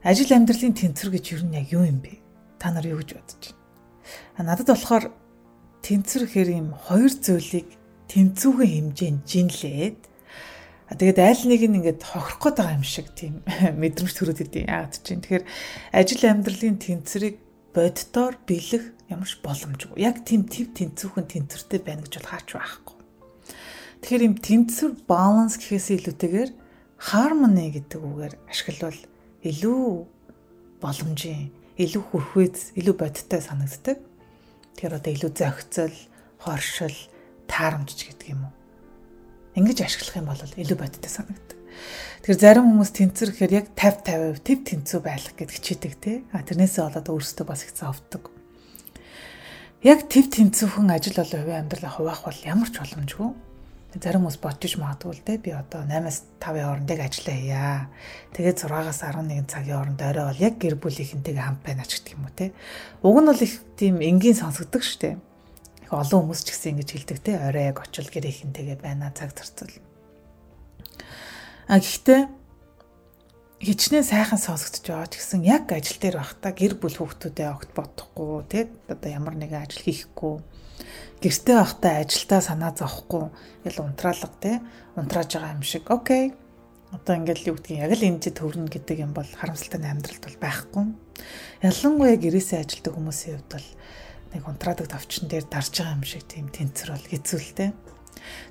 Ажил 0.06 0.30
амьдралын 0.30 0.78
тэнцвэр 0.78 1.18
гэж 1.18 1.26
юу 1.34 1.42
нь 1.50 1.58
яг 1.58 1.74
юу 1.74 1.82
юм 1.82 1.98
бэ? 1.98 2.22
Та 2.62 2.70
нар 2.70 2.86
юу 2.86 3.02
гэж 3.02 3.18
бодож 3.18 3.58
байна? 4.38 4.54
Надад 4.54 4.70
болохоор 4.70 5.06
тэнцвэр 5.82 6.30
хэр 6.30 6.50
юм 6.62 6.78
хоёр 6.78 7.10
зүйлийг 7.10 7.74
тэнцвүүхэн 8.06 8.94
хэмжээнд 8.94 9.22
жинлээд 9.26 10.02
тэгээд 10.94 11.18
аль 11.18 11.44
нэг 11.50 11.62
нь 11.66 11.78
ингээд 11.82 12.06
хохирох 12.06 12.38
гээд 12.38 12.58
байгаа 12.62 12.78
юм 12.78 12.86
шиг 12.86 13.10
тийм 13.18 13.42
мэдрэмж 13.82 14.14
төрөд 14.14 14.46
идэв 14.46 14.70
яагаад 14.70 14.94
чинь 15.02 15.26
тэгэхээр 15.26 15.46
ажил 15.90 16.22
амьдралын 16.22 16.78
тэнцвэрийг 16.78 17.36
боддоор 17.74 18.38
бэлэх 18.46 18.86
ямар 19.10 19.26
ч 19.26 19.42
боломжгүй 19.42 19.98
яг 20.06 20.22
тийм 20.22 20.46
төв 20.46 20.70
тэнцвүүхэн 20.78 21.50
тэнцвэртэй 21.50 21.82
байна 21.82 22.06
гэж 22.06 22.14
бол 22.22 22.30
хаач 22.30 22.48
байхгүй 22.54 22.98
тэгэхээр 24.06 24.28
юм 24.30 24.36
тэнцвэр 24.38 24.92
баланс 25.10 25.58
гэхээс 25.58 25.98
илүүтэйгээр 25.98 26.52
хармони 27.02 27.74
гэдэг 27.74 28.02
үгээр 28.06 28.34
ашиглавал 28.54 29.02
илүү 29.46 29.86
боломжийн 30.82 31.54
илүү 31.78 32.04
хүрхвэз 32.10 32.76
илүү 32.80 32.96
бодиттой 32.98 33.42
санагддаг 33.42 34.00
Тэгэхээр 34.76 35.00
одоо 35.00 35.12
илүү 35.16 35.32
зохицол, 35.32 35.96
хоршил, 36.44 36.98
таарамжч 37.48 38.12
гэдэг 38.12 38.28
юм 38.28 38.52
уу. 38.52 38.54
Ингэж 39.56 39.88
ашиглах 39.88 40.20
юм 40.20 40.28
бол 40.28 40.36
илүү 40.36 40.76
бодиттой 40.76 41.08
санагддаг. 41.08 41.60
Тэгэхээр 42.28 42.44
зарим 42.44 42.68
хүмүүс 42.76 42.92
тэнцвэр 42.92 43.32
гэхээр 43.32 43.56
яг 43.56 43.68
50 43.72 44.36
50% 44.36 44.44
төв 44.44 44.60
тэнцүү 44.68 45.00
байх 45.00 45.32
гэдэг 45.32 45.56
хичээдэг 45.56 45.94
тий. 45.96 46.18
А 46.36 46.44
тэрнээсээ 46.44 46.92
болоод 46.92 47.08
өөрсдөө 47.08 47.46
бас 47.48 47.64
их 47.64 47.72
зовдөг. 47.72 48.24
Яг 49.80 50.12
төв 50.12 50.28
тэнцүүхэн 50.28 50.92
ажил 50.92 51.16
болон 51.16 51.40
хувийн 51.40 51.62
амьдралаа 51.64 51.94
хуваах 51.96 52.22
бол 52.28 52.40
ямар 52.44 52.68
ч 52.68 52.76
боломжгүй 52.84 53.32
зарим 54.02 54.28
хүмүүс 54.28 54.40
бодчих 54.44 54.76
магадгүй 54.76 55.14
л 55.16 55.24
дээ 55.24 55.40
би 55.40 55.52
одоо 55.56 55.88
8-аас 55.88 56.28
5-ын 56.44 56.68
хоорондыг 56.68 57.00
ажиллаа 57.00 57.38
хийя. 57.40 57.88
Тэгээд 58.36 58.58
6-аас 58.68 59.00
11 59.08 59.48
цагийн 59.48 59.76
хооронд 59.80 60.02
орой 60.04 60.26
бол 60.28 60.44
яг 60.44 60.56
гэр 60.60 60.76
бүлийнхэнтэйгээ 60.76 61.46
хамт 61.48 61.64
байна 61.64 61.88
ч 61.88 62.04
гэдэг 62.04 62.14
юм 62.20 62.28
уу 62.28 62.36
те. 62.36 62.52
Уг 63.00 63.18
нь 63.24 63.30
бол 63.32 63.40
их 63.40 63.56
тийм 63.80 64.04
энгийн 64.04 64.36
сонсогддог 64.36 64.84
штэ. 64.84 65.16
Их 65.16 65.92
олон 65.96 66.28
хүмүүс 66.28 66.42
ч 66.44 66.48
гэсэн 66.52 66.72
ингэж 66.76 66.90
хэлдэг 66.92 67.20
те. 67.24 67.40
Орой 67.40 67.72
яг 67.72 67.80
очил 67.80 68.12
гэрийнхэнтэйгээ 68.12 68.78
байна 68.84 69.16
цаг 69.16 69.32
зарцуул. 69.32 69.80
А 71.72 71.80
гэхдээ 71.80 72.22
хичнээн 73.64 74.04
сайхан 74.04 74.40
сонсогдож 74.44 74.84
байгаа 74.84 75.08
ч 75.08 75.24
гэсэн 75.24 75.42
яг 75.48 75.72
ажил 75.72 75.98
дээр 76.04 76.20
байхдаа 76.20 76.52
гэр 76.52 76.76
бүл 76.76 77.00
хүүхдүүдээ 77.00 77.48
огт 77.48 77.72
бодохгүй 77.72 78.44
те. 78.52 78.68
Одоо 78.92 79.08
ямар 79.08 79.40
нэгэн 79.40 79.64
ажил 79.64 79.88
хийхгүй 79.88 80.44
гэртээ 81.22 81.56
байхдаа 81.56 81.94
ажилдаа 82.04 82.42
санаа 82.42 82.72
зовхгүй 82.76 83.30
ингээл 83.64 83.86
унтраалга 83.86 84.30
те. 84.42 84.62
Унтрааж 84.96 85.30
байгаа 85.36 85.56
юм 85.56 85.64
шиг. 85.64 85.86
Окей. 85.92 86.34
Одоо 86.92 87.14
ингээл 87.16 87.50
юу 87.52 87.56
гэдгийг 87.60 87.84
яг 87.84 87.94
л 87.96 88.08
энэ 88.08 88.32
төвлөн 88.32 88.68
гэдэг 88.72 88.98
юм 89.04 89.12
бол 89.14 89.28
харамсалтай 89.28 89.84
амьдралд 89.84 90.24
бол 90.24 90.38
байхгүй. 90.40 90.86
Ялангуяа 91.64 92.18
гэрээсээ 92.20 92.64
ажилдаг 92.64 92.94
хүмүүсийн 92.96 93.36
хувьд 93.42 93.52
бол 93.52 93.70
нэг 94.32 94.44
унтраадаг 94.48 94.88
товчон 94.88 95.28
дээр 95.28 95.46
дарж 95.48 95.74
байгаа 95.76 95.98
юм 95.98 96.06
шиг 96.08 96.24
тийм 96.28 96.48
тэнцвэр 96.52 96.96
бол 96.96 97.08
хэцүүлтэй 97.10 97.70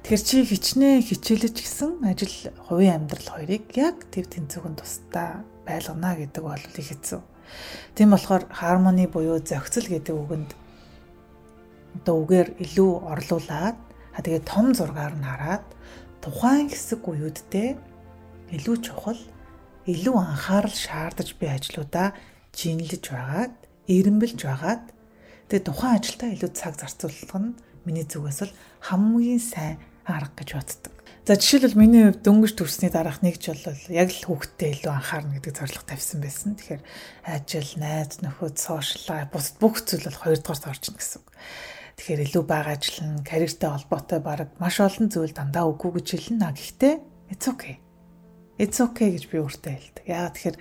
Тэгэхээр 0.03 0.23
чи 0.23 0.37
хичнээн 0.45 1.03
хичээлж 1.03 1.57
гисэн 1.57 1.93
ажил 2.07 2.37
хувийн 2.69 3.05
амьдрал 3.05 3.29
хоёрыг 3.35 3.65
яг 3.75 4.07
төв 4.13 4.29
тэнцвүүн 4.31 4.77
тусдаа 4.79 5.43
байлгана 5.67 6.15
гэдэг 6.15 6.43
бол 6.45 6.61
их 6.61 6.89
хэцүү. 6.93 7.21
Тийм 7.97 8.11
болохоор 8.13 8.45
хармони 8.53 9.07
буюу 9.09 9.41
зохицол 9.41 9.87
гэдэг 9.89 10.15
үгэнд 10.15 10.51
одоо 11.97 12.15
үгээр 12.23 12.49
илүү 12.65 12.93
орлуулад 13.13 13.79
а 14.15 14.19
тэгээ 14.23 14.43
том 14.47 14.75
зургаар 14.75 15.15
нь 15.15 15.27
хараад 15.27 15.67
тухайн 16.23 16.71
хэсэг 16.71 17.03
үеүдтэй 17.03 17.79
илүү 18.57 18.77
чухал 18.83 19.21
илүү 19.85 20.17
анхаарал 20.17 20.73
шаардаж 20.73 21.37
би 21.37 21.47
ажлуудаа 21.51 22.17
жинлэж 22.57 23.05
байгаад, 23.13 23.55
эренбэлж 23.91 24.41
байгаад 24.47 24.85
тэгээ 25.51 25.67
тухайн 25.69 25.97
ажилдаа 25.99 26.29
илүү 26.33 26.51
цаг 26.57 26.75
зарцуулах 26.81 27.35
нь 27.37 27.57
миний 27.85 28.07
зүгээс 28.09 28.41
л 28.49 28.57
хамгийн 28.81 29.43
сайн 29.43 29.77
арга 30.09 30.41
гэж 30.41 30.51
боддог. 30.57 30.95
За 31.25 31.37
жишээлбэл 31.41 31.81
миний 31.81 32.05
хувьд 32.05 32.21
дөнгөж 32.21 32.53
төрсний 32.53 32.93
дараах 32.93 33.25
нэгж 33.25 33.49
бол 33.49 33.81
яг 33.89 34.09
л 34.13 34.25
хүүхдтэй 34.29 34.77
илүү 34.77 34.93
анхаарна 34.93 35.41
гэдэг 35.41 35.57
зорилго 35.57 35.85
тавьсан 35.89 36.21
байсан. 36.21 36.53
Тэгэхээр 36.53 36.85
ажил, 37.25 37.73
найз 37.81 38.21
нөхөд, 38.21 38.61
сошиал, 38.61 39.25
бус 39.33 39.57
бүх 39.57 39.81
зүйл 39.89 40.05
бол 40.05 40.21
хоёрдугаарт 40.21 40.69
орчихно 40.69 41.01
гэсэн 41.01 41.25
үг. 41.25 41.29
Тэгэхээр 41.95 42.25
илүү 42.27 42.45
бага 42.45 42.75
ажиллана, 42.75 43.23
карьертэй 43.23 43.71
холбоотой 43.71 44.21
баг 44.21 44.51
маш 44.59 44.83
олон 44.83 45.07
зүйл 45.09 45.31
дандаа 45.31 45.71
үгүй 45.71 46.03
гэж 46.03 46.09
хэлнэ. 46.11 46.51
Гэхдээ 46.51 46.95
it's 47.31 47.47
okay. 47.47 47.79
It's 48.59 48.79
okay 48.83 49.15
гэж 49.15 49.25
би 49.31 49.39
өөртөө 49.39 49.73
хэлдэг. 49.79 50.05
Яагаад 50.11 50.35
тэгэхээр 50.35 50.59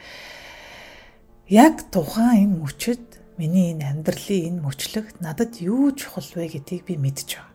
яг 1.49 1.75
тухайн 1.89 2.53
энэ 2.53 2.59
мөчөд 2.61 3.05
миний 3.41 3.73
энэ 3.73 3.89
амьдралын 3.89 4.61
энэ 4.61 4.63
мөчлөгт 4.65 5.25
надад 5.25 5.57
юу 5.57 5.89
чухал 5.97 6.29
вэ 6.37 6.53
гэдгийг 6.53 6.85
би 6.85 6.95
мэдж 7.01 7.41
байгаа. 7.41 7.53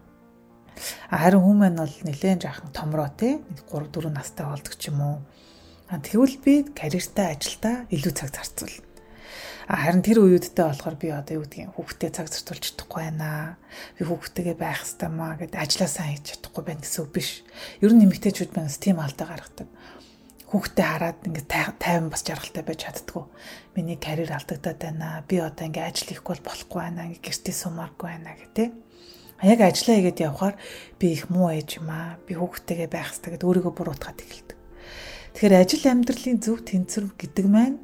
Харин 1.10 1.42
хүмүүс 1.42 1.70
нь 1.70 1.78
бол 1.78 1.96
нэлээд 2.06 2.42
жаахан 2.42 2.70
томроо 2.74 3.10
те 3.14 3.38
3 3.70 3.90
4 3.94 4.10
настай 4.10 4.46
болдог 4.46 4.74
ч 4.74 4.90
юм 4.90 5.00
уу. 5.02 5.18
Тэгвэл 5.90 6.36
би 6.42 6.54
карьертай 6.74 7.34
ажилдаа 7.34 7.86
илүү 7.94 8.12
цаг 8.14 8.30
зарцуулна. 8.34 8.87
Харин 9.68 10.02
тэр 10.02 10.24
үеүдтэй 10.24 10.64
болохоор 10.64 10.96
би 10.96 11.08
одоо 11.12 11.34
юу 11.38 11.44
гэдгийг 11.44 11.76
хүүхдэд 11.76 12.16
цаг 12.16 12.28
зарцуулж 12.32 12.64
чадахгүй 12.72 13.02
байна. 13.04 13.60
Би 13.96 14.02
хүүхдтэйгээ 14.08 14.56
байх 14.56 14.80
хэрэгтэй 14.82 15.10
маа 15.12 15.36
гэд 15.36 15.54
ажилласаа 15.54 16.06
хийж 16.08 16.24
чадахгүй 16.38 16.62
байна 16.64 16.82
гэсэн 16.82 17.02
үг 17.04 17.10
биш. 17.12 17.30
Ер 17.84 17.92
нь 17.92 18.00
нэмэгтэйчүүд 18.02 18.52
манаас 18.56 18.78
тийм 18.80 18.98
алдаа 18.98 19.26
гаргадаг. 19.28 19.68
Хүүхдээ 20.48 20.86
хараад 20.88 21.18
ингээд 21.28 21.48
тайван 21.76 22.08
бас 22.08 22.24
жаргалтай 22.24 22.64
байж 22.64 22.80
чаддгүй. 22.88 23.24
Миний 23.76 24.00
карьер 24.00 24.32
алдагдаад 24.32 24.80
байна. 24.80 25.20
Би 25.28 25.36
одоо 25.44 25.68
ингээд 25.68 25.88
ажил 25.92 26.08
хийхгүй 26.16 26.40
бол 26.40 26.48
болохгүй 26.48 26.80
байна. 26.80 27.04
Ингээд 27.12 27.24
гэртээ 27.28 27.54
сумааргүй 27.54 28.08
байна 28.08 28.32
гэх 28.32 28.52
тээ 28.56 28.68
яг 29.42 29.60
ажиллаа 29.62 29.96
хийгээд 29.96 30.24
явхаар 30.26 30.54
би 30.98 31.06
их 31.14 31.30
муу 31.30 31.54
ээж 31.54 31.78
юм 31.78 31.90
аа. 31.94 32.18
Би 32.26 32.34
хүүхдтэйгээ 32.34 32.90
байх 32.90 33.14
хэрэгтэй 33.14 33.38
гэд 33.38 33.46
өөрийгөө 33.46 33.74
буруутгаад 33.76 34.18
эхэлдэг. 34.18 34.58
Тэгэхээр 35.38 35.54
ажил 35.54 35.84
амьдралын 35.86 36.38
зөв 36.42 36.58
тэнцвэр 36.66 37.06
гэдэг 37.14 37.46
маань 37.46 37.78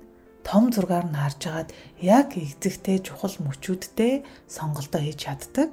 том 0.47 0.71
зургаар 0.71 1.09
нь 1.09 1.19
харж 1.19 1.43
агаад 1.49 1.71
яг 1.99 2.37
эзэгтэй 2.37 3.01
чухал 3.01 3.35
мөчүүдтэй 3.41 4.23
сонголтоо 4.47 5.01
хийж 5.03 5.19
чаддаг. 5.25 5.69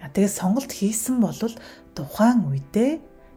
А 0.00 0.08
тэгээд 0.10 0.38
сонголт 0.40 0.72
хийсэн 0.72 1.20
бол 1.20 1.36
тухайн 1.94 2.40
үедээ 2.48 2.92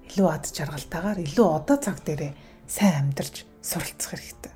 илүү 0.10 0.28
ад 0.32 0.50
жаргалтайгаар 0.50 1.20
илүү 1.28 1.48
одоо 1.60 1.78
цаг 1.78 2.02
дээрээ 2.08 2.34
сайн 2.66 3.12
амьдарч 3.12 3.44
суралцах 3.62 4.16
хэрэгтэй. 4.16 4.54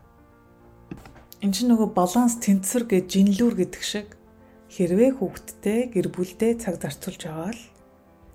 Энд 1.43 1.53
чинь 1.53 1.69
нөгөө 1.69 1.91
баланс 1.93 2.39
тэнцвэр 2.41 2.83
гэж 2.87 3.05
жинлүүр 3.13 3.55
гэдэг 3.59 3.83
шиг 3.83 4.07
Хэрвээ 4.69 5.17
хүүхдтэй 5.17 5.89
гэр 5.89 6.13
бүлдээ 6.13 6.61
цаг 6.61 6.77
зарцуулж 6.77 7.25
л 7.25 7.57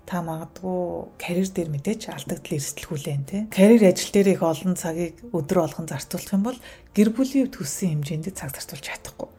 та 0.05 0.21
магадгүй 0.21 1.17
карьер 1.17 1.49
дээр 1.49 1.69
мэдээч 1.73 2.13
алдагдал 2.13 2.57
эрсдэлгүүлэн 2.57 3.23
тий. 3.25 3.41
Карьер 3.49 3.89
ажил 3.89 4.11
дээр 4.13 4.37
их 4.37 4.41
олон 4.45 4.77
цагийг 4.77 5.17
өдөр 5.33 5.65
болгон 5.65 5.89
зарцуулах 5.89 6.33
юм 6.33 6.43
бол 6.45 6.59
гэр 6.93 7.09
бүлийн 7.09 7.49
төссөн 7.49 8.05
хэмжээнд 8.05 8.37
цаг 8.37 8.53
зарцуулж 8.53 8.85
чадахгүй. 8.85 9.29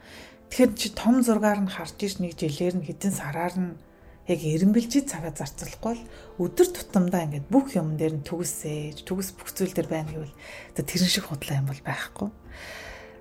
Тэгэхээр 0.50 0.72
чи 0.74 0.88
том 0.90 1.22
зургаар 1.22 1.62
нь 1.62 1.70
харж 1.70 1.98
иж 2.02 2.18
нэг 2.18 2.34
жилээр 2.34 2.82
нь 2.82 2.86
хэдэн 2.86 3.14
сараар 3.14 3.54
нь 3.54 3.78
яг 4.26 4.40
эренбэлжий 4.42 5.06
цагаа 5.06 5.30
зарцуулахгүй 5.30 5.94
л 5.94 6.06
өдөр 6.42 6.68
тутамдаа 6.74 7.30
ингээд 7.30 7.46
бүх 7.46 7.78
юм 7.78 7.94
дээр 7.94 8.18
нь 8.18 8.26
төгсөөж, 8.26 9.06
төгс 9.06 9.38
бүх 9.38 9.54
зүйл 9.54 9.70
дээр 9.70 9.86
байна 9.86 10.10
гэвэл 10.10 10.34
тэрэн 10.82 11.10
шиг 11.10 11.30
худлаа 11.30 11.62
юм 11.62 11.70
бол 11.70 11.82
байхгүй. 11.86 12.28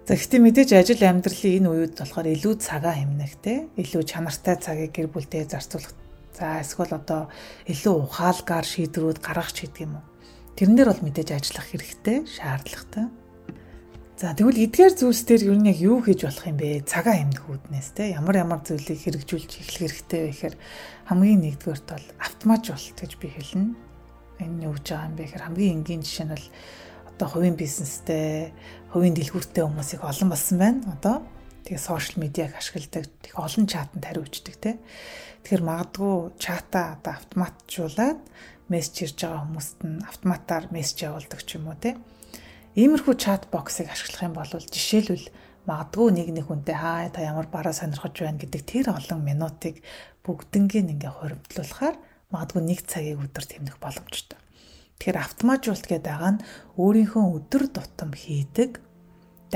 За 0.06 0.14
гэхдээ 0.14 0.42
мэдээж 0.42 0.70
ажил 0.74 1.02
амьдралын 1.02 1.58
энэ 1.62 1.70
үед 1.70 1.94
болохоор 1.98 2.30
илүү 2.30 2.54
цагаа 2.62 2.94
хэмнэхтэй, 2.94 3.58
илүү 3.74 4.04
чанартай 4.06 4.56
цагийг 4.62 4.94
гэр 4.94 5.10
бүлдээ 5.10 5.50
зарцуулах. 5.50 6.05
За 6.36 6.60
эсвэл 6.60 7.00
одоо 7.00 7.32
илүү 7.72 7.96
ухаалгаар 8.12 8.68
шийдвэрүүд 8.68 9.24
гаргах 9.24 9.56
ч 9.56 9.72
гэдэг 9.72 9.88
юм 9.88 10.04
уу. 10.04 10.06
Тэрэн 10.60 10.76
дээр 10.76 10.90
бол 10.92 11.04
мэдээж 11.08 11.30
ажиллах 11.32 11.68
хэрэгтэй, 11.72 12.18
шаардлагатай. 12.28 13.08
За 14.20 14.32
тэгвэл 14.32 14.64
эдгээр 14.68 14.96
зүйлс 14.96 15.24
дээр 15.28 15.44
ер 15.52 15.60
нь 15.60 15.68
яг 15.72 15.80
юу 15.80 16.00
хийж 16.00 16.24
болох 16.28 16.48
юм 16.48 16.56
бэ? 16.60 16.88
Цагаа 16.88 17.20
хэмнэх 17.20 17.44
үүднээс 17.52 17.90
те 18.00 18.16
ямар 18.16 18.40
ямар 18.40 18.64
зүйлийг 18.64 19.00
хэрэгжүүлж 19.04 19.52
эхлэх 19.60 19.92
хэрэгтэй 19.92 20.20
вэ 20.24 20.32
гэхээр 20.32 20.56
хамгийн 21.12 21.42
нэгдүгээрт 21.44 21.88
бол 21.92 22.08
автомат 22.24 22.64
болт 22.64 22.96
гэж 22.96 23.12
би 23.20 23.28
хэлнэ. 23.28 23.76
Энэ 24.40 24.64
юу 24.72 24.80
гэж 24.80 24.88
байгаа 24.88 25.08
юм 25.12 25.16
бэ 25.20 25.24
гэхээр 25.28 25.46
хамгийн 25.52 25.76
энгийн 25.84 26.04
жишээ 26.08 26.28
нь 26.28 26.34
бол 26.36 26.48
одоо 27.12 27.28
хувийн 27.28 27.60
бизнестэй, 27.60 28.56
хувийн 28.96 29.16
дэлгүүртэй 29.20 29.64
хүмүүсийг 29.68 30.00
олон 30.04 30.30
болсон 30.32 30.58
байна. 30.64 30.80
Одоо 30.96 31.16
тэгээ 31.66 31.82
сошиал 31.82 32.22
медиаг 32.22 32.54
ашигладаг, 32.56 33.10
тэг 33.26 33.34
олон 33.34 33.66
чатанд 33.66 34.06
хариуцдаг 34.06 34.56
те. 34.62 34.72
Тэгэхээр 35.42 35.64
магадгүй 35.66 36.16
чата 36.38 36.98
одоо 37.02 37.14
автоматжуулаад 37.18 38.20
мессеж 38.70 38.96
ирж 39.10 39.18
байгаа 39.26 39.42
хүмүүст 39.46 39.78
нь 39.82 40.06
автоматар 40.06 40.64
мессеж 40.70 41.10
явуулдаг 41.10 41.42
ч 41.42 41.58
юм 41.58 41.70
уу 41.70 41.78
те. 41.82 41.98
Иймэрхүү 42.78 43.16
чат 43.18 43.50
боксыг 43.50 43.90
ашиглах 43.90 44.26
юм 44.26 44.34
бол 44.38 44.50
жишээлбэл 44.50 45.30
магадгүй 45.66 46.10
нэг 46.14 46.30
нэг 46.34 46.46
хүнтэй 46.46 46.78
хаа 46.78 47.10
та 47.10 47.26
ямар 47.26 47.50
бараа 47.50 47.74
сонирхож 47.74 48.14
байна 48.14 48.38
гэдэг 48.38 48.62
тэр 48.62 48.86
олон 48.94 49.22
минутыг 49.26 49.82
бүгднгийн 50.22 50.94
ингээ 50.94 51.14
хуримтлуулахаар 51.18 51.98
магадгүй 52.30 52.62
нэг 52.62 52.80
цагийг 52.86 53.22
өдөр 53.26 53.46
тэмнэх 53.46 53.78
боломжтой. 53.82 54.38
Тэгэхээр 55.02 55.18
автоматжуулалт 55.18 55.88
гэдэг 55.90 56.06
байгаа 56.06 56.32
нь 56.38 56.44
өөрийнхөө 56.78 57.26
өдөр 57.38 57.64
тутам 57.74 58.12
хийдэг 58.14 58.85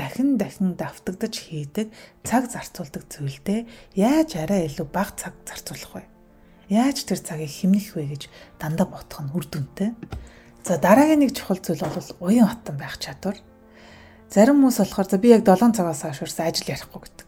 дахин 0.00 0.40
дахин 0.40 0.80
давтагдаж 0.80 1.34
хийдэг 1.36 1.92
цаг 2.24 2.48
зарцуулдаг 2.48 3.04
зүйлдээ 3.12 3.68
яаж 4.00 4.40
арай 4.40 4.64
илүү 4.64 4.88
бага 4.88 5.12
цаг 5.20 5.36
зарцуулах 5.44 6.00
вэ? 6.00 6.04
Яаж 6.72 7.04
тэр 7.04 7.20
цагийг 7.20 7.52
хэмнэх 7.52 7.92
вэ 7.92 8.04
гэж 8.16 8.22
дандаа 8.56 8.88
бодох 8.88 9.20
нь 9.20 9.34
үр 9.36 9.44
дүнтэй. 9.44 9.92
За 10.64 10.80
дараагийн 10.80 11.20
нэг 11.20 11.36
чухал 11.36 11.60
зүйл 11.60 11.84
бол 11.84 12.08
уян 12.24 12.48
хатан 12.48 12.80
байх 12.80 12.96
чадвар. 12.96 13.36
Зарим 14.32 14.64
хүмүүс 14.64 14.78
болохоор 14.80 15.08
за 15.10 15.18
би 15.20 15.28
яг 15.36 15.44
7 15.44 15.76
цагаас 15.76 16.00
хойш 16.06 16.32
ажил 16.40 16.70
ярихгүй 16.70 17.00
гэдэг. 17.04 17.26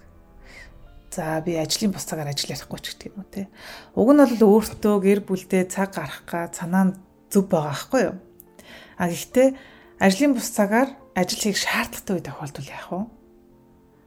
За 1.12 1.42
би 1.44 1.58
ажлын 1.58 1.92
бус 1.92 2.06
цагаар 2.08 2.32
ажил 2.32 2.54
ярихгүй 2.54 2.80
ч 2.80 2.96
гэдэг 2.96 3.12
юм 3.12 3.20
уу 3.20 3.28
те. 3.28 3.50
Уг 3.98 4.08
нь 4.14 4.22
бол 4.22 4.62
өөртөө 4.62 4.96
гэр 5.02 5.20
бүлдээ 5.26 5.68
цаг 5.68 5.98
гаргах 5.98 6.24
га 6.24 6.48
санаанд 6.54 6.96
зөв 7.28 7.50
байгаа 7.50 7.74
байхгүй 7.74 8.00
юу? 8.06 8.16
А 8.96 9.10
гэхдээ 9.10 9.48
ажлын 9.98 10.38
бус 10.38 10.48
цагаар 10.54 11.01
ажил 11.14 11.40
хийх 11.40 11.58
шаардлагатай 11.60 12.14
үе 12.16 12.24
тохиолдвол 12.24 12.68
яах 12.72 12.88
вэ? 12.92 13.00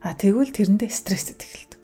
А 0.06 0.14
тэгвэл 0.14 0.54
тэрэндээ 0.54 0.90
стресстэй 0.90 1.38
эхэлдэг. 1.38 1.84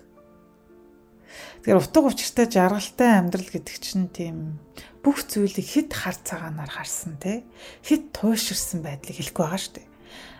Тэгэхээр 1.61 1.81
утга 1.81 1.99
учиртай 2.05 2.45
жаргалтай 2.49 3.09
амьдрал 3.21 3.49
гэдэг 3.49 3.77
чинь 3.77 4.09
тийм 4.09 4.57
бүх 5.05 5.25
зүйлийг 5.29 5.65
хэд 5.65 5.89
хар 5.93 6.17
цагаанаар 6.17 6.69
харсан 6.69 7.17
те 7.21 7.45
хэд 7.85 8.13
туйширсан 8.13 8.81
байдлыг 8.81 9.17
хэлэхгүй 9.17 9.45
байгаа 9.45 9.61
шүү 9.61 9.73
дээ. 9.77 9.87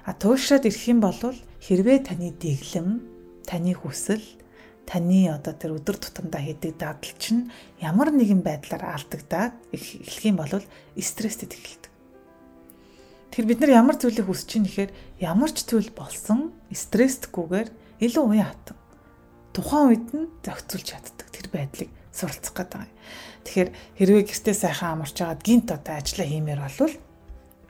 А 0.05 0.11
туйшраад 0.17 0.65
ирэх 0.65 0.85
юм 0.89 0.99
бол 1.01 1.17
хэрвээ 1.61 1.99
таны 2.09 2.33
дэглэм, 2.33 2.89
таны 3.45 3.73
хүсэл 3.77 4.25
таны 4.89 5.29
одоо 5.29 5.53
тэр 5.53 5.77
өдөр 5.77 5.97
тутамдаа 6.01 6.41
хийдэг 6.41 6.75
дадал 6.75 7.13
чинь 7.21 7.53
ямар 7.79 8.11
нэгэн 8.11 8.41
байдлаар 8.41 8.97
алдагдаад 8.97 9.53
эхлэх 9.71 10.25
юм 10.25 10.41
бол 10.41 10.51
стресстэд 10.97 11.53
эхэлдэг. 11.53 11.90
Тэгэхээр 13.31 13.47
бид 13.47 13.59
нар 13.63 13.71
ямар 13.79 13.95
зүйлийг 13.95 14.27
хүсэж 14.27 14.47
чинь 14.51 14.67
гэхээр 14.67 14.91
ямар 15.23 15.51
ч 15.55 15.63
зүйл 15.63 15.87
болсон 15.95 16.51
стресстгүйгээр 16.67 17.69
илүү 18.03 18.23
уян 18.27 18.51
хатан. 18.51 18.75
Тухайн 19.55 19.87
үед 19.87 20.07
нь 20.11 20.27
зохицуулж 20.43 20.83
чаддаг 20.83 21.27
тэр 21.31 21.47
байдлыг 21.47 21.89
суралцах 22.11 22.51
гэдэг 22.51 22.83
юм. 22.83 22.91
Тэгэхээр 23.47 23.69
хэрвээ 23.71 24.23
гэртээ 24.27 24.55
сайхан 24.55 24.99
амарч 24.99 25.15
агаад 25.23 25.47
гинт 25.47 25.71
одоо 25.71 25.95
ажиллаа 25.95 26.27
хиймээр 26.27 26.59
болвол 26.59 26.95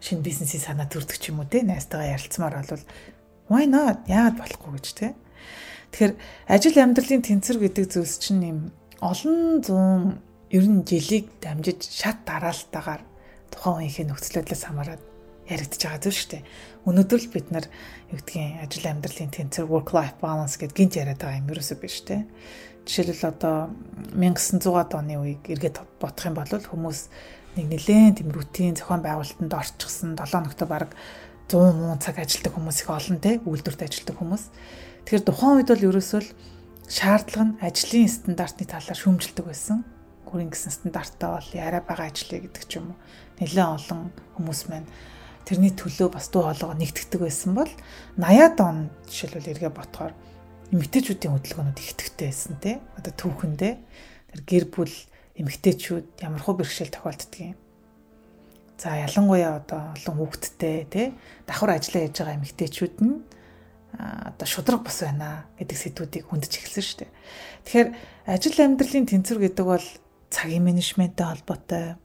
шинэ 0.01 0.25
бизнесийн 0.25 0.65
санаа 0.65 0.89
төрдөг 0.89 1.18
ч 1.22 1.30
юм 1.30 1.46
уу 1.46 1.48
те 1.48 1.62
найзтайгаа 1.62 2.18
ярилцмаар 2.18 2.58
болвол 2.58 2.84
why 3.46 3.70
not? 3.70 4.01
Яагаад 4.10 4.41
болохгүй 4.41 4.72
гэж 4.82 4.88
те. 4.98 5.13
Тэгэхээр 5.94 6.13
ажил 6.50 6.77
амьдралын 6.82 7.22
тэнцвэр 7.22 7.58
гэдэг 7.70 7.86
зүйлс 7.86 8.18
чинь 8.18 8.41
юм 8.50 8.60
олон 8.98 9.62
зуун 9.62 10.25
ер 10.50 10.65
нь 10.65 10.82
жилиг 10.89 11.30
дамжиж 11.38 11.86
шат 11.86 12.25
дараалтаагаар 12.25 13.06
тухайн 13.53 13.86
үеийнхээ 13.86 14.10
нөхцөл 14.10 14.41
байдлаас 14.41 14.65
хамаарат 14.65 15.11
яригдж 15.51 15.81
байгаа 15.84 16.01
зүйл 16.01 16.20
шүү 16.20 16.31
дээ. 16.31 16.43
Өнөөдөр 16.88 17.20
л 17.22 17.34
бид 17.36 17.48
нар 17.51 17.65
юу 18.10 18.17
гэдгийг 18.17 18.63
ажил 18.63 18.88
амьдралын 18.88 19.31
тэнцвэр 19.36 19.67
work 19.67 19.91
life 19.93 20.17
balance 20.24 20.55
гэдээ 20.58 20.77
гинт 20.79 20.96
яриад 20.98 21.22
байгаа 21.22 21.41
юм 21.43 21.51
ерөөсөө 21.51 21.77
биш 21.77 22.01
те. 22.08 22.25
Жишээлбэл 22.88 23.29
одоо 23.29 23.70
1900-аад 24.17 24.91
оны 24.98 25.15
үеийг 25.22 25.43
эргээд 25.46 25.77
бодох 26.01 26.25
юм 26.25 26.36
бол 26.39 26.50
хүмүүс 26.50 27.00
нэг 27.62 27.65
нэлээд 27.67 28.24
тийм 28.24 28.31
рутин 28.31 28.74
зохион 28.79 29.03
байгуулалтанд 29.03 29.53
орчихсон 29.53 30.15
7 30.15 30.41
ногтой 30.41 30.67
баг 30.67 30.89
100 31.51 31.75
муу 31.75 32.00
цаг 32.00 32.15
ажилладаг 32.17 32.55
хүмүүс 32.55 32.77
их 32.81 32.89
олон 32.89 33.20
те 33.20 33.43
үйлдвэрт 33.43 33.84
ажилладаг 33.84 34.15
хүмүүс. 34.17 34.43
Тэгэхээр 35.03 35.27
тухайн 35.27 35.55
үед 35.60 35.70
бол 35.70 35.88
ерөөсөө 35.91 36.22
л 36.24 36.29
шаардлага 36.88 37.46
нь 37.46 37.58
ажлын 37.60 38.08
стандартны 38.08 38.65
талаар 38.65 39.00
шүүмжилдэг 39.00 39.46
байсан. 39.46 39.84
Гүрийн 40.24 40.48
гэсэн 40.48 40.72
стандартаа 40.72 41.43
бол 41.43 41.50
яриа 41.51 41.84
байгаа 41.84 42.08
ажлыг 42.08 42.48
гэдэг 42.48 42.63
ч 42.72 42.79
юм 42.79 42.96
уу. 42.96 43.00
Нэлээд 43.43 43.67
олон 43.67 44.15
хүмүүс 44.39 44.62
маань 44.72 44.88
тэрний 45.46 45.74
төлөө 45.74 46.10
бас 46.14 46.30
дуу 46.30 46.46
хоолойгоо 46.48 46.78
нэгтгэдэг 46.78 47.22
байсан 47.22 47.56
бол 47.58 47.72
80-аад 48.18 48.58
он 48.62 48.78
жишээлбэл 49.10 49.52
эргээ 49.52 49.72
ботхоор 49.72 50.14
эмэгтэйчүүдийн 50.72 51.34
хөдөлгөөнүүд 51.36 51.80
ихтгэвтэй 51.84 52.28
байсан 52.32 52.56
те. 52.64 52.80
Одоо 52.96 53.14
түүхэндээ 53.16 53.74
тэр 54.32 54.42
гэр 54.48 54.66
бүл 54.72 54.96
эмэгтэйчүүд 55.36 56.24
ямархуу 56.24 56.56
бэрхшээл 56.60 56.96
тохиолддог 56.96 57.40
юм. 57.42 57.60
За 58.80 58.96
ялангуяа 58.98 59.60
одоо 59.60 59.94
олон 59.94 60.16
хүүхэдтэй 60.16 60.78
те 60.88 61.04
давхар 61.46 61.76
ажиллаа 61.76 62.02
хийж 62.08 62.16
байгаа 62.18 62.38
эмэгтэйчүүд 62.40 62.96
нь 63.04 63.16
одоо 64.00 64.48
шудраг 64.48 64.82
бос 64.88 65.04
байна 65.04 65.46
гэдэг 65.60 65.78
сэдвүүдийг 65.78 66.26
хүндэж 66.32 66.52
эхэлсэн 66.56 66.86
шүү 66.88 67.00
дээ. 67.04 67.12
Тэгэхээр 67.68 67.90
ажил 68.32 68.58
амьдралын 68.64 69.08
тэнцвэр 69.12 69.40
гэдэг 69.52 69.66
бол 69.68 69.88
цагийн 70.32 70.64
менежменттэй 70.64 71.28
холбоотой, 71.28 72.00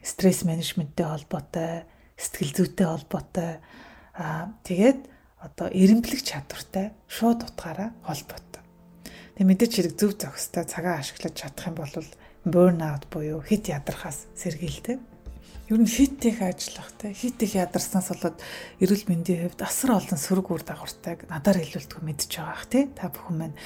стресс 0.00 0.48
менежменттэй 0.48 1.04
холбоотой, 1.06 1.84
сэтгэл 2.16 2.52
зүйтэй 2.56 2.86
холбоотой. 2.88 3.60
Аа 4.16 4.56
тэгээд 4.64 5.00
одоо 5.40 5.68
эренблэх 5.70 6.24
чадвартай 6.24 6.96
шууд 7.08 7.44
утгаараа 7.44 7.92
холбоотой. 8.02 8.64
Тэг 9.36 9.44
мэдээч 9.44 9.72
хэрэг 9.76 9.94
зөв 10.00 10.16
зохистой 10.16 10.64
цагаа 10.64 11.00
ашиглаж 11.00 11.36
чадах 11.36 11.68
юм 11.68 11.76
бол 11.76 11.92
burn 12.46 12.80
out 12.80 13.04
буюу 13.12 13.42
хит 13.44 13.68
ядрахаас 13.68 14.26
сэргийлдэг 14.38 14.98
ер 15.68 15.78
нь 15.82 15.86
хит 15.86 16.24
их 16.24 16.40
ажиллах 16.42 16.92
те 16.94 17.12
хит 17.12 17.42
их 17.42 17.58
ядарснаас 17.58 18.14
болоод 18.14 18.38
эрүүл 18.78 19.04
мэндийн 19.10 19.50
хувьд 19.50 19.66
асар 19.66 19.98
олон 19.98 20.14
сөрөг 20.18 20.46
үр 20.54 20.62
дагавартайг 20.62 21.26
надаар 21.26 21.58
хэлүүлдэг 21.58 22.00
мэдж 22.06 22.30
байгаа 22.38 22.54
ах 22.54 22.66
те. 22.70 22.86
Та 22.94 23.10
бүхэн 23.10 23.34
маань 23.34 23.58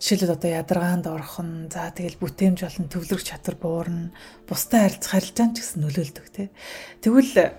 жишээлбэл 0.00 0.36
одоо 0.40 0.48
ядаргаанд 0.48 1.06
орох 1.12 1.36
нь 1.44 1.68
за 1.68 1.92
тэгэл 1.92 2.16
бүтээмж 2.24 2.58
болон 2.64 2.88
төвлөрөх 2.88 3.24
чадвар 3.28 3.56
буурна 3.60 4.16
бусдад 4.48 4.80
харилцах 4.96 5.12
харилцаан 5.12 5.52
ч 5.52 5.56
гэсэн 5.60 5.80
нөлөөлдөг 5.84 6.26
те. 6.32 6.48
Тэгвэл 7.04 7.52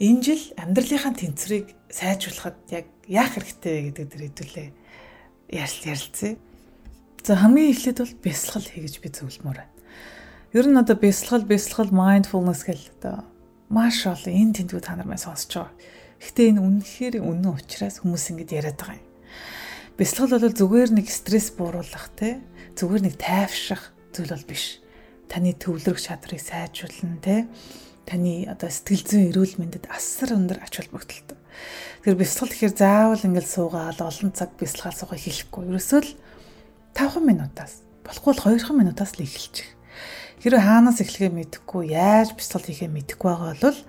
энэ 0.00 0.22
жил 0.24 0.42
амьдралынхаа 0.56 1.14
тэнцвэрийг 1.14 1.66
сайжруулахад 1.92 2.56
яг 2.72 2.86
яах 3.06 3.36
хэрэгтэй 3.36 3.72
вэ 3.76 3.84
гэдэг 3.92 4.06
дээр 4.08 4.24
хэдүүлээ 4.32 4.68
ярил 5.52 5.82
ярилцъя 5.84 6.32
за 7.20 7.32
хамгийн 7.36 7.70
эхлээд 7.76 7.98
бол 8.00 8.14
бясалгал 8.24 8.64
хий 8.64 8.82
гэж 8.88 8.94
би 9.04 9.08
зөвлөмөр 9.12 9.58
байна 9.60 9.78
Ер 10.52 10.66
нь 10.66 10.74
одоо 10.74 10.96
бясалгал, 10.98 11.46
бясалгал, 11.46 11.94
mindfulness 11.94 12.66
гэл 12.66 12.82
одоо 12.98 13.22
маш 13.70 14.02
олон 14.02 14.34
энэ 14.34 14.66
тэмдгүүд 14.66 14.82
та 14.82 14.98
нар 14.98 15.06
маань 15.06 15.22
сонсож 15.22 15.70
байгаа. 15.70 15.78
Гэхдээ 16.18 16.50
энэ 16.50 16.64
үнэхээр 16.66 17.14
үнэн 17.22 17.54
учраас 17.54 18.02
хүмүүс 18.02 18.34
ингэж 18.34 18.50
яриад 18.58 18.82
байгаа 18.82 18.98
юм. 18.98 19.06
Бясалгал 19.94 20.42
бол 20.42 20.58
зүгээр 20.58 20.90
нэг 20.90 21.06
стресс 21.06 21.54
бууруулах 21.54 22.10
те 22.18 22.42
зүгээр 22.74 23.02
нэг 23.06 23.14
тайвшрах 23.14 23.94
зүйл 24.10 24.34
бол 24.34 24.50
биш. 24.50 24.82
Таны 25.30 25.54
төвлөрөх 25.54 26.02
чадрыг 26.02 26.42
сайжруулна 26.42 27.22
те 27.22 27.46
таны 28.10 28.50
одоо 28.50 28.66
сэтгэл 28.66 29.06
зүйн 29.06 29.30
эрүүл 29.30 29.54
мэндэд 29.62 29.86
асар 29.86 30.34
өндөр 30.34 30.58
ач 30.58 30.82
холбогдолтой. 30.82 31.38
Тэгэхээр 32.02 32.18
бясалгал 32.18 32.50
гэхээр 32.50 32.74
заавал 32.74 33.22
ингээл 33.22 33.54
суугаал 33.54 34.00
олон 34.02 34.30
цаг 34.34 34.50
бясалгаал 34.58 34.98
суухыг 34.98 35.22
хэлэхгүй. 35.22 35.62
Ерөөсөө 35.70 36.00
л 36.02 36.10
5 36.98 37.22
минутаас 37.22 37.86
болохгүй 38.02 38.32
л 38.34 38.42
2 38.58 38.74
минутаас 38.74 39.14
л 39.14 39.22
эхэлчих. 39.22 39.70
Хэрвээ 40.42 40.66
хаанаас 40.66 40.98
эхлэхээ 41.04 41.30
мэдэхгүй, 41.30 41.94
яаж 41.94 42.34
бяцлал 42.34 42.64
хийхээ 42.64 42.90
мэдэхгүй 42.90 43.28
байгаа 43.30 43.54
бол 43.60 43.80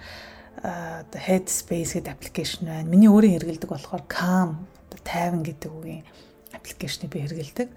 оо 0.61 1.17
Headspace 1.17 1.97
гэдэг 1.97 2.11
аппликейшн 2.11 2.67
байна. 2.67 2.91
Миний 2.91 3.09
өөрийн 3.09 3.39
хэрэгэлдэг 3.39 3.71
болохоор 3.71 4.03
Calm 4.05 4.67
тайван 5.03 5.41
гэдэг 5.43 5.71
үгийн 5.71 6.05
аппликейшнийг 6.53 7.11
би 7.11 7.25
хэрэгэлдэг. 7.25 7.69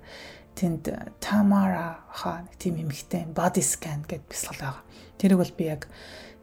Тэнд 0.54 0.84
Tamara 1.18 2.04
хаа 2.12 2.44
нэг 2.44 2.54
тийм 2.60 2.78
эмэгтэй 2.84 3.30
body 3.32 3.62
scan 3.64 4.04
гэдэг 4.06 4.28
бяцлал 4.28 4.60
байгаа. 4.60 4.82
Тэрийг 5.18 5.38
бол 5.40 5.54
би 5.56 5.64
яг 5.64 5.88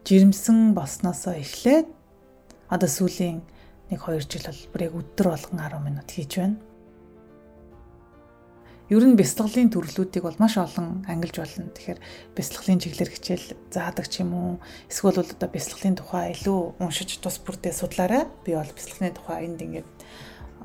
жирэмсэн 0.08 0.74
болсноосоо 0.78 1.38
эхлээд 1.38 1.88
одоо 2.70 2.90
сүүлийн 2.90 3.42
1 3.92 4.00
2 4.00 4.26
жил 4.32 4.46
бол 4.48 4.62
бүр 4.72 4.82
яг 4.88 4.94
өдөр 4.98 5.28
болгон 5.34 5.60
10 5.60 5.86
минут 5.86 6.10
хийж 6.12 6.32
байна 6.40 6.58
Ер 8.92 9.08
нь 9.08 9.16
бяцлаглалын 9.16 9.72
төрлүүдийг 9.72 10.20
бол 10.28 10.36
маш 10.36 10.60
олон 10.60 11.08
ангилж 11.08 11.40
болно. 11.40 11.72
Тэгэхээр 11.72 12.00
бяцлаглалын 12.36 12.82
чиглэлээр 12.84 13.12
хичээл 13.16 13.48
заадаг 13.72 14.04
ч 14.12 14.20
юм 14.20 14.36
уу. 14.36 14.52
Эсвэл 14.92 15.16
бол 15.16 15.32
одоо 15.32 15.48
бяцлаглалын 15.48 15.96
тухай 15.96 16.36
илүү 16.36 16.60
уншиж 16.76 17.24
тус 17.24 17.40
бүрдээ 17.40 17.72
судлаарай. 17.72 18.28
Би 18.44 18.52
бол 18.52 18.68
бяцлаглалын 18.68 19.16
тухай 19.16 19.48
энд 19.48 19.64
ингээд 19.64 19.88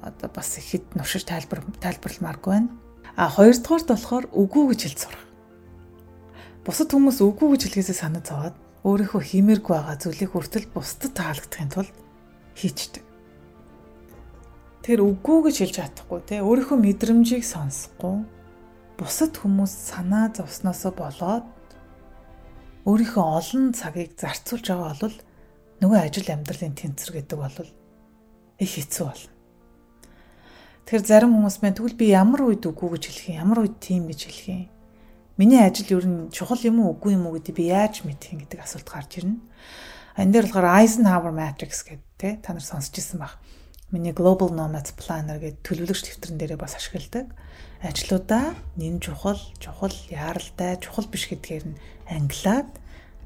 одоо 0.02 0.28
бас 0.34 0.58
ихэд 0.58 0.98
нушиж 0.98 1.22
тайлбар 1.22 1.62
тайлбарламааргүй 1.78 2.50
байна. 2.50 2.74
А 3.14 3.30
хоёрдугаарт 3.30 3.94
болохоор 3.94 4.26
үгүй 4.34 4.74
гэж 4.74 4.80
хэлж 4.90 4.98
сурах. 5.06 5.22
Бусад 6.66 6.90
хүмүүс 6.90 7.22
үгүй 7.22 7.54
гэж 7.54 7.62
хэлгээсээ 7.70 7.94
санаа 7.94 8.26
зовоод 8.26 8.58
өөрийнхөө 8.86 9.22
хиймээргүй 9.26 9.74
байгаа 9.74 9.96
зүйлийг 9.98 10.30
хүртэл 10.30 10.70
бусдад 10.70 11.12
таалагдахын 11.18 11.70
тулд 11.74 11.94
хийчдэг. 12.54 13.02
Тэр 14.86 15.02
үгүй 15.02 15.50
гэж 15.50 15.56
хэлж 15.58 15.74
чадахгүй 15.82 16.20
те 16.22 16.38
өөрийнхөө 16.46 16.78
мэдрэмжийг 16.78 17.42
сонсохгүй 17.42 18.22
бусад 18.94 19.34
хүмүүс 19.34 19.72
санаа 19.90 20.30
зовсноосоо 20.30 20.94
болоод 20.94 21.46
өөрийнхөө 22.86 23.24
олон 23.26 23.74
цагийг 23.74 24.14
зарцуулж 24.14 24.66
байгаа 24.70 24.94
бол 25.02 25.16
нөгөө 25.82 25.98
ажил 26.06 26.30
амьдралын 26.30 26.78
тэнцвэр 26.78 27.12
гэдэг 27.18 27.38
бол 27.42 27.58
их 28.62 28.70
хэцүү 28.70 29.04
болно. 29.04 29.34
Тэгэхээр 30.86 31.02
зарим 31.02 31.34
хүмүүс 31.34 31.56
маань 31.60 31.74
тэгвэл 31.74 31.98
би 31.98 32.06
ямар 32.14 32.46
үед 32.46 32.62
үгүй 32.62 32.94
гэж 32.94 33.02
хэлэх 33.10 33.26
юм, 33.34 33.42
ямар 33.42 33.58
үед 33.66 33.76
тийм 33.82 34.06
гэж 34.06 34.20
хэлэх 34.22 34.46
юм. 34.54 34.75
Миний 35.36 35.60
ажил 35.60 36.00
ер 36.00 36.06
нь 36.08 36.32
чухал 36.32 36.56
юм 36.64 36.80
уу 36.80 36.96
үгүй 36.96 37.12
юм 37.12 37.28
уу 37.28 37.36
гэдэг 37.36 37.54
би 37.60 37.68
яаж 37.68 38.08
мэдэх 38.08 38.32
юм 38.32 38.40
гэдэг 38.40 38.60
асуулт 38.64 38.88
гарч 38.88 39.20
ирнэ. 39.20 39.36
Энэ 40.16 40.32
дээр 40.32 40.48
болохоор 40.48 40.80
Eisenhower 40.80 41.32
matrix 41.36 41.84
гэдэг 41.84 42.08
те 42.16 42.28
та 42.40 42.56
нар 42.56 42.64
сонсч 42.64 42.96
ирсэн 42.96 43.20
баг 43.20 43.36
миний 43.92 44.16
Global 44.16 44.48
Nomads 44.48 44.96
Planner 44.96 45.36
гэдэг 45.36 45.60
төлөвлөгч 45.60 46.16
дэвтэрэн 46.16 46.40
дээрээ 46.40 46.56
бас 46.56 46.80
ашигладаг. 46.80 47.36
Ажлуудаа 47.84 48.56
нэн 48.80 48.96
чухал, 49.04 49.36
чухал, 49.60 49.92
яаралтай, 50.08 50.80
чухал 50.80 51.04
биш 51.04 51.28
гэдгээр 51.28 51.64
нь 51.68 51.78
ангилаад 52.08 52.72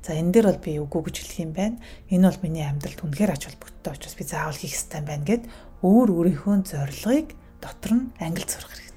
за 0.03 0.11
энэ 0.19 0.35
дээр 0.35 0.47
бол 0.51 0.61
би 0.67 0.83
үгүй 0.83 1.01
гэж 1.07 1.17
хэлэх 1.23 1.39
юм 1.47 1.53
байна. 1.55 1.77
Энэ 2.11 2.27
бол 2.27 2.43
миний 2.43 2.67
амьдралд 2.67 3.07
үнэхээр 3.07 3.35
ач 3.39 3.47
холбогдолтой 3.47 3.93
учраас 3.95 4.19
би 4.19 4.25
заавал 4.27 4.59
хийх 4.59 4.75
ёстой 4.75 5.01
байна 5.07 5.25
гэд 5.25 5.47
өөр 5.87 6.09
өөрийнхөө 6.11 6.55
зорилгыг 6.67 7.39
дотор 7.63 7.93
нь 7.95 8.11
ангилж 8.19 8.51
сурах 8.51 8.75
хэрэгтэй. 8.75 8.90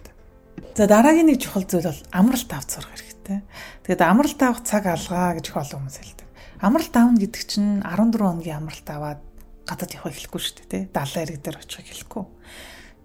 За 0.73 0.87
дараагийн 0.89 1.29
нэг 1.29 1.37
чухал 1.41 1.65
зүйл 1.65 1.85
бол 1.85 2.03
амралт 2.09 2.49
авч 2.49 2.69
сурах 2.73 2.93
хэрэгтэй. 2.93 3.39
Тэгэд 3.85 4.01
амралт 4.01 4.41
авах 4.41 4.61
цаг 4.65 4.89
алгаа 4.89 5.37
гэж 5.37 5.53
олон 5.53 5.85
хүмүүс 5.85 5.97
хэлдэг. 6.01 6.29
Амралт 6.63 6.93
аавна 6.97 7.21
гэдэг 7.21 7.43
чинь 7.45 7.81
14 7.85 8.17
хоногийн 8.17 8.57
амралт 8.57 8.87
аваад 8.89 9.21
гадаад 9.69 9.91
явах 9.93 10.15
хэлэхгүй 10.17 10.41
шүү 10.41 10.55
дээ 10.65 10.69
тий 10.69 10.83
70 10.89 11.23
ирэг 11.23 11.39
дээр 11.45 11.57
очих 11.61 11.85
хэлэхгүй. 11.85 12.23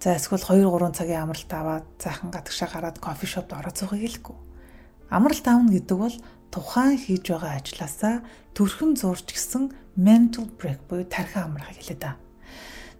За 0.00 0.14
эсвэл 0.16 0.40
2 0.40 0.64
3 0.64 0.96
цагийн 0.96 1.22
амралт 1.26 1.52
аваад 1.52 1.86
заахан 1.98 2.30
гадагшаа 2.30 2.68
гараад 2.70 2.98
кофе 3.02 3.26
шопд 3.26 3.52
ороод 3.52 3.76
суухыг 3.76 4.00
хэлэхгүй. 4.00 4.36
Амралт 5.10 5.46
аавна 5.46 5.74
гэдэг 5.74 5.98
бол 5.98 6.16
тухайн 6.54 6.96
хийж 6.96 7.24
байгаа 7.28 7.58
ажилласаа 7.58 8.14
төрхөн 8.54 8.96
зурч 8.96 9.28
гисэн 9.28 9.74
mental 9.98 10.46
break 10.56 10.80
буюу 10.88 11.04
тархин 11.04 11.50
амрахыг 11.50 11.82
хэлээд 11.82 12.00
байгаа. 12.00 12.22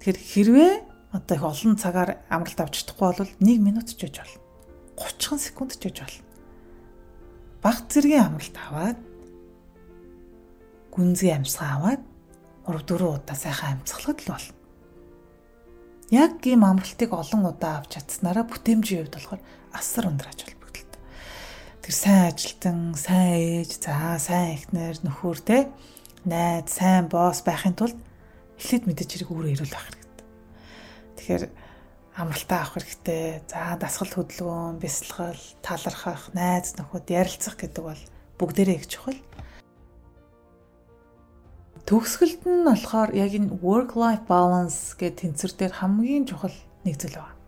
Тэгэхээр 0.02 0.18
хэрвээ 0.18 0.72
одоо 1.12 1.37
их 1.37 1.42
олон 1.42 1.77
цагаар 1.77 2.21
амралт 2.29 2.61
авч 2.61 2.85
чадахгүй 2.85 3.12
бол 3.16 3.33
1 3.40 3.59
минут 3.64 3.88
ч 3.88 3.97
жиж 3.97 4.21
болно. 4.21 4.40
30 4.97 5.40
секунд 5.40 5.73
ч 5.73 5.88
жиж 5.88 6.05
болно. 6.05 6.25
Баг 7.62 7.88
зэргийн 7.88 8.29
амралт 8.29 8.57
аваад 8.68 8.99
гүнзгий 10.92 11.33
амьсгаа 11.33 11.71
аваад 11.81 12.03
3 12.66 12.85
4 12.85 13.16
удаа 13.16 13.37
сайхан 13.37 13.81
амьсгалахад 13.81 14.21
л 14.21 14.33
болно. 14.35 14.55
Яг 16.11 16.44
ийм 16.44 16.62
амралтыг 16.64 17.11
олон 17.12 17.42
удаа 17.49 17.81
авч 17.81 17.97
чадсанараа 17.97 18.44
бүтээмжийн 18.44 19.09
хувьд 19.09 19.16
болохоор 19.16 19.40
асар 19.73 20.05
өндөр 20.12 20.29
ач 20.29 20.40
холбогдолтой. 20.44 21.01
Тэр 21.85 21.94
сайн 21.94 22.25
ажилтан, 22.33 22.79
сайн 22.97 23.64
ээж, 23.64 23.71
за 23.81 24.16
сайн 24.21 24.57
эхнэр, 24.57 24.97
нөхөр 25.05 25.38
те 25.40 25.59
найз, 26.25 26.73
сайн 26.77 27.09
босс 27.09 27.40
байхын 27.44 27.77
тулд 27.77 27.97
эхлээд 28.61 28.85
мэдээж 28.88 29.11
хэрэг 29.12 29.33
өөрөө 29.33 29.53
ирүүл 29.53 29.73
байх 29.73 29.87
хэрэгтэй. 29.88 30.08
Тэгэхээр 31.18 31.44
амралтаа 32.14 32.62
авах 32.62 32.78
хэрэгтэй. 32.78 33.42
За 33.50 33.74
дасгал 33.78 34.14
хөдөлгөөн, 34.14 34.78
бясалгал, 34.78 35.42
талархах, 35.62 36.31
найз 36.35 36.78
нөхөд 36.78 37.11
ярилцах 37.11 37.59
гэдэг 37.59 37.83
бол 37.83 38.02
бүгдээрээ 38.38 38.78
их 38.78 38.87
чухал. 38.87 39.18
Төгсгөлд 41.87 42.42
нь 42.44 42.66
болохоор 42.68 43.11
яг 43.14 43.33
энэ 43.33 43.59
work 43.62 43.94
life 43.96 44.26
balance 44.28 44.92
гэдэг 44.98 45.35
тэнцвэр 45.38 45.52
дээр 45.57 45.74
хамгийн 45.78 46.28
чухал 46.28 46.54
нэг 46.85 47.00
зүйл 47.00 47.16
байна. 47.16 47.38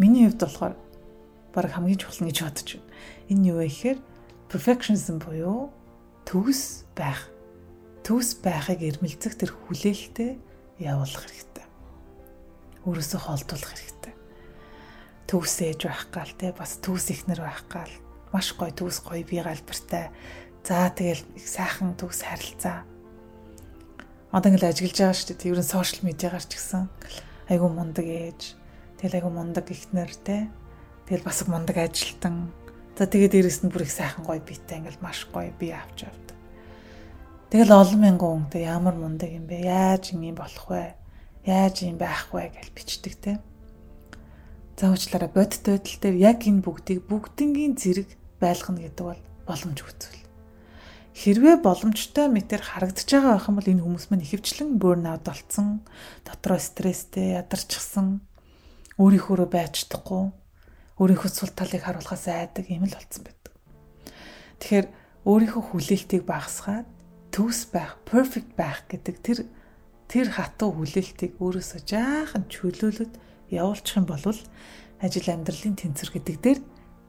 Миний 0.00 0.26
хувьд 0.26 0.42
болохоор 0.42 0.74
баг 1.54 1.70
хамгийн 1.70 2.00
чухал 2.00 2.26
гэж 2.26 2.38
бодож 2.42 2.68
байна. 2.74 2.90
Энэ 3.30 3.46
юу 3.52 3.56
вэ 3.60 3.68
гэхээр 3.70 3.98
perfectionism 4.50 5.22
буюу 5.22 5.70
төгс 6.26 6.88
байх. 6.96 7.30
Төгс 8.02 8.40
байхыг 8.42 8.82
эрмэлзэх 8.82 9.38
тэр 9.38 9.54
хүлээлттэй 9.54 10.40
явуулах 10.82 11.22
хэрэгтэй. 11.22 11.51
Өөрөөсөө 12.86 13.20
холдуулах 13.22 13.70
хэрэгтэй. 13.72 14.14
Төгс 15.30 15.54
ээж 15.62 15.80
байх 15.86 16.06
гал 16.10 16.32
те 16.38 16.52
бас 16.56 16.78
төгс 16.82 17.10
ихнэр 17.14 17.40
байх 17.42 17.64
гал 17.70 17.92
маш 18.34 18.54
гоё 18.58 18.74
төгс 18.74 19.02
гоё 19.06 19.22
бие 19.22 19.42
галбартай. 19.42 20.10
За 20.62 20.90
тэгэл 20.90 21.22
их 21.36 21.46
сайхан 21.46 21.94
төгс 21.98 22.22
харилцаа 22.26 22.86
Одоо 24.32 24.48
ингээл 24.48 24.72
ажиглаж 24.72 24.96
байгаа 24.96 25.12
шүү 25.12 25.36
дээ. 25.36 25.52
Ер 25.52 25.60
нь 25.60 25.68
сошиал 25.68 26.08
медиагаар 26.08 26.44
ч 26.48 26.56
гэсэн 26.56 26.88
айгүй 27.52 27.68
мундаг 27.68 28.06
ээж. 28.08 28.56
Тэгэл 28.96 29.16
айгүй 29.20 29.28
мундаг 29.28 29.68
ихнэр 29.68 30.08
те. 30.24 30.48
Тэгэл 31.04 31.28
бас 31.28 31.44
мундаг 31.44 31.76
ажилтан. 31.76 32.48
За 32.96 33.04
тэгээд 33.04 33.36
дээрэс 33.36 33.60
нь 33.60 33.68
бүр 33.68 33.84
их 33.84 33.92
сайхан 33.92 34.24
гоё 34.24 34.40
биетэй 34.40 34.80
ингээл 34.80 35.04
маш 35.04 35.28
гоё 35.28 35.52
бие 35.60 35.76
авч 35.76 36.08
явдаг. 36.08 36.36
Тэгэл 37.52 37.76
олон 37.76 38.00
мянган 38.00 38.48
хүнтэй 38.48 38.64
ямар 38.64 38.96
мундаг 38.96 39.28
юм 39.28 39.44
бэ? 39.44 39.68
Яаж 39.68 40.16
юм 40.16 40.24
болох 40.32 40.64
вэ? 40.64 40.96
Яаж 41.42 41.82
юм 41.82 41.98
байх 41.98 42.30
вэ 42.30 42.54
гэж 42.54 42.70
бичдэг 42.70 43.14
те. 43.18 43.32
За 44.78 44.90
уучлаарай 44.90 45.30
бодит 45.30 45.66
байдал 45.66 45.98
дээр 45.98 46.16
яг 46.18 46.46
энэ 46.46 46.62
бүгдийг 46.62 47.06
бүгднгийн 47.10 47.74
зэрэг 47.74 48.14
байлгана 48.38 48.82
гэдэг 48.82 49.04
бол 49.06 49.22
боломжгүй 49.46 49.94
зүйл. 49.98 50.22
Хэрвээ 51.12 51.60
боломжтой 51.60 52.30
мэтэр 52.32 52.62
харагдаж 52.62 53.04
байгаа 53.04 53.36
байх 53.36 53.46
юм 53.50 53.56
бол 53.58 53.68
энэ 53.68 53.84
хүмүүс 53.84 54.06
маань 54.08 54.24
ихэвчлэн 54.24 54.80
burnout 54.80 55.22
болцсон, 55.26 55.84
дотроо 56.24 56.56
стресстэй, 56.56 57.36
ядарчихсан, 57.36 58.24
өөрийнхөө 58.96 59.44
байж 59.50 59.84
чадахгүй, 59.84 60.32
өөрийнхөө 60.96 61.30
сул 61.30 61.52
талыг 61.52 61.84
харуулахаас 61.84 62.26
айдаг 62.32 62.64
юм 62.70 62.88
л 62.88 62.96
болцсон 62.96 63.28
байдаг. 63.28 63.52
Тэгэхээр 64.62 64.86
өөрийнхөө 65.28 65.62
хүлээлтийг 65.68 66.22
багасгаад 66.24 66.88
төгс 67.28 67.60
байх, 67.68 68.00
perfect 68.08 68.56
байх 68.56 68.86
гэдэг 68.88 69.16
тэр 69.20 69.38
тэр 70.12 70.28
хатуу 70.28 70.76
хүлээлтийг 70.76 71.40
өөрөөсөө 71.40 71.80
жаахан 71.88 72.44
чөлөөлөд 72.52 73.16
явуулчих 73.48 73.96
юм 73.96 74.04
бол 74.04 74.20
ажил 75.00 75.28
амьдралын 75.32 75.76
тэнцвэр 75.80 76.10
гэдэг 76.12 76.36
дээр 76.44 76.60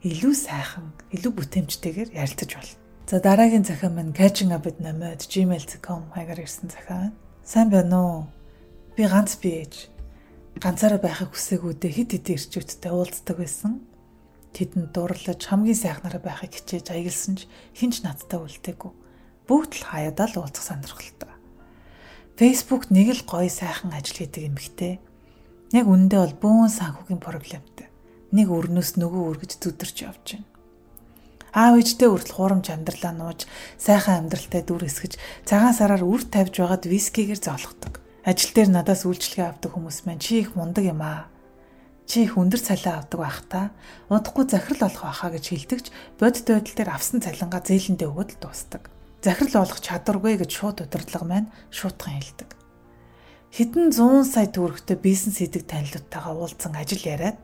илүү 0.07 0.31
сайхан, 0.31 0.95
илүү 1.11 1.31
бүтээмжтэйгээр 1.35 2.15
ярилцаж 2.15 2.51
болно. 2.55 2.79
За 3.03 3.19
дараагийн 3.19 3.67
захиан 3.67 3.99
маань 3.99 4.15
catching 4.15 4.55
up 4.55 4.63
with 4.63 4.79
namad 4.79 5.19
gmail.com 5.27 6.15
хаягаар 6.15 6.47
ирсэн 6.47 6.71
захиан. 6.71 7.11
Сайн 7.43 7.67
байна 7.67 7.99
уу? 7.99 8.23
Би 8.95 9.03
ганц 9.03 9.35
би 9.35 9.67
ээж. 9.67 9.91
Ганцаараа 10.63 11.03
байхыг 11.03 11.35
хүсээгүүдээ 11.35 11.91
хит 11.91 12.11
хит 12.15 12.27
ирчүүдтэй 12.31 12.91
уулздаг 12.95 13.35
байсан. 13.35 13.83
Тэдэнд 14.55 14.95
дурлаж 14.95 15.43
хамгийн 15.43 15.75
сайхнараа 15.75 16.23
байхыг 16.23 16.55
хичээж 16.55 16.95
аялсан 16.95 17.35
ч 17.35 17.51
хинч 17.75 18.07
надтай 18.07 18.39
үлдээгүй. 18.39 18.91
Бүгд 19.43 19.71
л 19.75 19.87
хаяадаа 19.91 20.27
л 20.31 20.39
уулзах 20.39 20.63
сонирхолтой. 20.63 21.32
Facebook 22.37 22.89
нэг 22.89 23.13
л 23.13 23.23
гоё 23.29 23.49
сайхан 23.49 23.93
ажил 23.93 24.25
хийдэг 24.25 24.49
эмэгтэй. 24.49 24.99
Яг 25.73 25.85
үндэ 25.85 26.17
бол 26.17 26.35
бөөн 26.41 26.69
санхүүгийн 26.69 27.21
проблемтэй 27.21 27.93
нэг 28.33 28.49
өрнөөс 28.49 28.97
нөгөө 28.97 29.23
өргөж 29.37 29.51
зүдэрч 29.61 29.97
явж 30.09 30.25
байна. 30.41 30.49
Аав 31.53 31.77
ээжтэй 31.77 32.09
хүртэл 32.09 32.33
хуурамч 32.33 32.73
амьдралаа 32.73 33.13
нууж, 33.13 33.45
сайхан 33.77 34.25
амьдралтай 34.25 34.65
дүр 34.65 34.89
эсгэж, 34.89 35.21
цагаан 35.45 35.77
сараар 35.77 36.01
үр 36.01 36.25
тавьж 36.25 36.57
байгаад 36.57 36.89
вискигээр 36.89 37.37
зоолгодог. 37.37 38.01
Ажил 38.25 38.51
дээр 38.57 38.73
надаас 38.73 39.05
үйлчлэгээ 39.05 39.53
авдаг 39.53 39.69
хүмүүс 39.77 40.09
маань 40.09 40.17
чи 40.17 40.41
их 40.41 40.57
мундаг 40.57 40.81
юм 40.81 41.05
аа. 41.05 41.29
Чи 42.09 42.25
их 42.25 42.41
өндөр 42.41 42.57
цалин 42.57 42.97
авдаг 42.97 43.19
байх 43.21 43.39
та. 43.45 43.69
Удахгүй 44.09 44.49
захирал 44.49 44.89
олох 44.89 45.05
байхаа 45.05 45.29
гэж 45.29 45.45
хэлдэгч 45.53 45.85
бодит 46.17 46.47
байдал 46.49 46.73
дээр 46.73 46.89
авсан 46.89 47.21
цалингаа 47.21 47.61
зээлэндээ 47.61 48.09
өгöd 48.09 48.29
л 48.33 48.41
дуустдаг. 48.41 48.92
Захирал 49.23 49.63
олох 49.63 49.79
чадваргүй 49.79 50.35
гэж 50.35 50.51
шууд 50.51 50.83
удирдлага 50.83 51.23
маань 51.23 51.49
шуутхан 51.71 52.19
хэлдэг. 52.19 52.49
Хэдэн 53.55 53.95
100 53.95 54.27
сая 54.27 54.51
төгрөгтэй 54.51 54.99
бизнес 54.99 55.39
хийдэг 55.39 55.63
танилуудтайгаа 55.63 56.35
уулзсан 56.35 56.75
ажил 56.75 56.99
яриад 57.07 57.39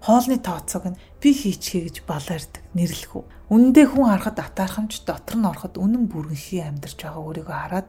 хоолны 0.00 0.40
тооцоог 0.40 0.96
нь 0.96 1.00
би 1.20 1.36
хийчихье 1.36 1.92
гэж 1.92 1.96
балаардаг 2.08 2.64
нэрлэх 2.72 3.12
үү. 3.20 3.24
Үнэндээ 3.52 3.86
хүн 3.92 4.08
харахад 4.08 4.38
атаархамж 4.40 5.04
дотор 5.04 5.36
нь 5.36 5.44
ороход 5.44 5.76
үнэн 5.76 6.08
бүрэнхий 6.08 6.64
амьдарч 6.64 7.04
байгаа 7.04 7.20
өөрийгөө 7.20 7.58
хараад 7.60 7.88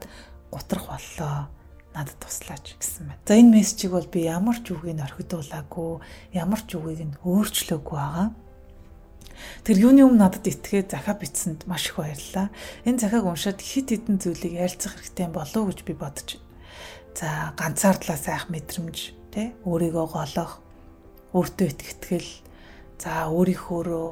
гутрах 0.52 0.86
боллоо 0.92 1.48
надад 1.96 2.18
туслаач 2.20 2.76
гэсэн 2.76 3.16
байна. 3.16 3.24
За 3.24 3.32
энэ 3.40 3.52
мессежийг 3.56 3.92
бол 3.96 4.08
би 4.12 4.28
ямар 4.28 4.60
ч 4.60 4.76
үгийг 4.76 5.00
орхидуулаагүй, 5.00 5.92
ямар 6.36 6.60
ч 6.68 6.76
үгийг 6.76 7.00
нь 7.00 7.16
өөрчлөөгүй 7.24 7.96
байгаа. 7.96 8.28
Тэр 9.64 9.76
юуны 9.90 10.04
өмнө 10.06 10.26
надад 10.26 10.46
итгээд 10.46 10.92
захаа 10.92 11.16
бичсэнд 11.16 11.66
маш 11.66 11.90
их 11.90 12.00
баярлалаа. 12.00 12.50
Энэ 12.84 13.00
захааг 13.02 13.26
уншаад 13.26 13.60
хит 13.60 13.90
хитэн 13.90 14.18
зүйлийг 14.18 14.58
ярилцах 14.58 14.98
хэрэгтэй 14.98 15.28
болов 15.30 15.70
гэж 15.70 15.78
би 15.86 15.94
бодож 15.94 16.38
байна. 16.38 16.50
За 17.12 17.28
ганцаардлаа 17.60 18.16
сайх 18.16 18.48
мэдрэмж, 18.48 18.98
тэ 19.32 19.52
өөрийгөө 19.68 20.06
голох, 20.16 20.64
өөртөө 21.36 21.68
итгэл 21.68 22.30
за 22.96 23.28
өөрийнхөөрөө 23.28 24.08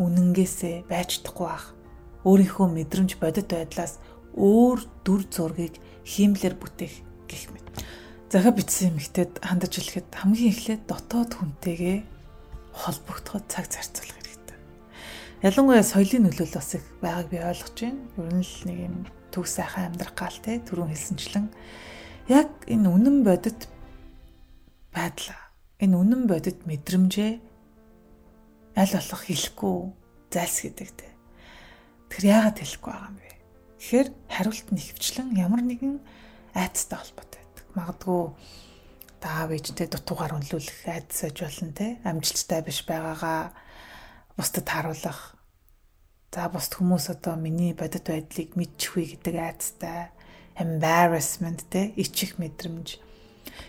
үнэнгээсээ 0.00 0.88
байж 0.88 1.20
чадахгүй 1.20 1.46
бах. 1.48 1.66
Өөрийнхөө 2.24 2.66
мэдрэмж 2.72 3.20
бодит 3.20 3.52
байдлаас 3.52 4.00
өөр 4.32 4.78
дүр 5.04 5.22
зургийг 5.28 5.76
хиймлэр 6.08 6.56
бүтээх 6.56 6.94
гэх 7.28 7.52
мэт. 7.52 7.66
Захаа 8.32 8.52
бичсэн 8.56 8.96
эмэгтэйд 8.96 9.44
хандаж 9.44 9.72
хэлэхэд 9.76 10.08
хамгийн 10.16 10.52
эхлээд 10.56 10.82
дотоод 10.88 11.36
хүнтэйгээ 11.36 11.98
холбогдоход 12.72 13.44
цаг 13.52 13.68
зарцуулах. 13.68 14.21
Ялангуяа 15.42 15.82
соёлын 15.82 16.30
нөлөөлөл 16.30 16.54
бас 16.54 16.70
их 16.78 16.86
байгааг 17.02 17.26
би 17.26 17.38
ойлгож 17.42 17.74
байна. 17.74 17.98
Ер 18.14 18.30
нь 18.30 18.46
л 18.46 18.62
нэг 18.62 18.78
юм 18.86 18.96
төв 19.34 19.50
сайхан 19.50 19.90
амьдрах 19.90 20.14
гал 20.14 20.38
те 20.38 20.62
түрүүн 20.62 20.94
хэлсэнчлэн 20.94 21.46
яг 22.30 22.46
энэ 22.70 22.86
үнэн 22.86 23.26
бодит 23.26 23.66
байдал 24.94 25.34
энэ 25.82 25.98
үнэн 25.98 26.22
бодит 26.30 26.62
мэдрэмжээ 26.62 27.32
аль 28.78 28.94
болох 28.94 29.22
хэлэхгүй 29.26 29.76
зайлс 30.30 30.58
гэдэг 30.62 30.90
те. 30.94 31.10
Тэр 32.06 32.22
яагаад 32.22 32.62
хэлэхгүй 32.62 32.92
байгаа 32.94 33.10
юм 33.10 33.18
бэ? 33.18 33.30
Тэгэхээр 33.82 34.08
хариулт 34.30 34.68
нь 34.70 34.78
ихвчлэн 34.78 35.28
ямар 35.42 35.62
нэгэн 35.66 35.98
айцтай 36.54 37.02
холбоотой 37.02 37.42
байдаг. 37.42 37.66
Магадгүй 37.74 38.22
таав 39.18 39.50
ээжтэй 39.50 39.90
дутуугаар 39.90 40.38
үнэлүүлэх 40.38 40.86
айдас 40.86 41.20
аж 41.26 41.36
болно 41.42 41.74
те. 41.74 41.98
Амжилттай 42.06 42.62
биш 42.62 42.86
байгаагаа 42.86 43.50
бусдад 44.36 44.68
харуулах. 44.68 45.31
За 46.32 46.48
бусд 46.48 46.72
хүмүүс 46.80 47.12
одоо 47.12 47.36
миний 47.36 47.76
бодит 47.76 48.08
байдлыг 48.08 48.56
мэдчихвээ 48.56 49.20
гэдэг 49.20 49.36
айцтай 49.36 50.08
embarrassment 50.56 51.68
те 51.68 51.92
ичих 51.96 52.40
мэдрэмж. 52.40 52.96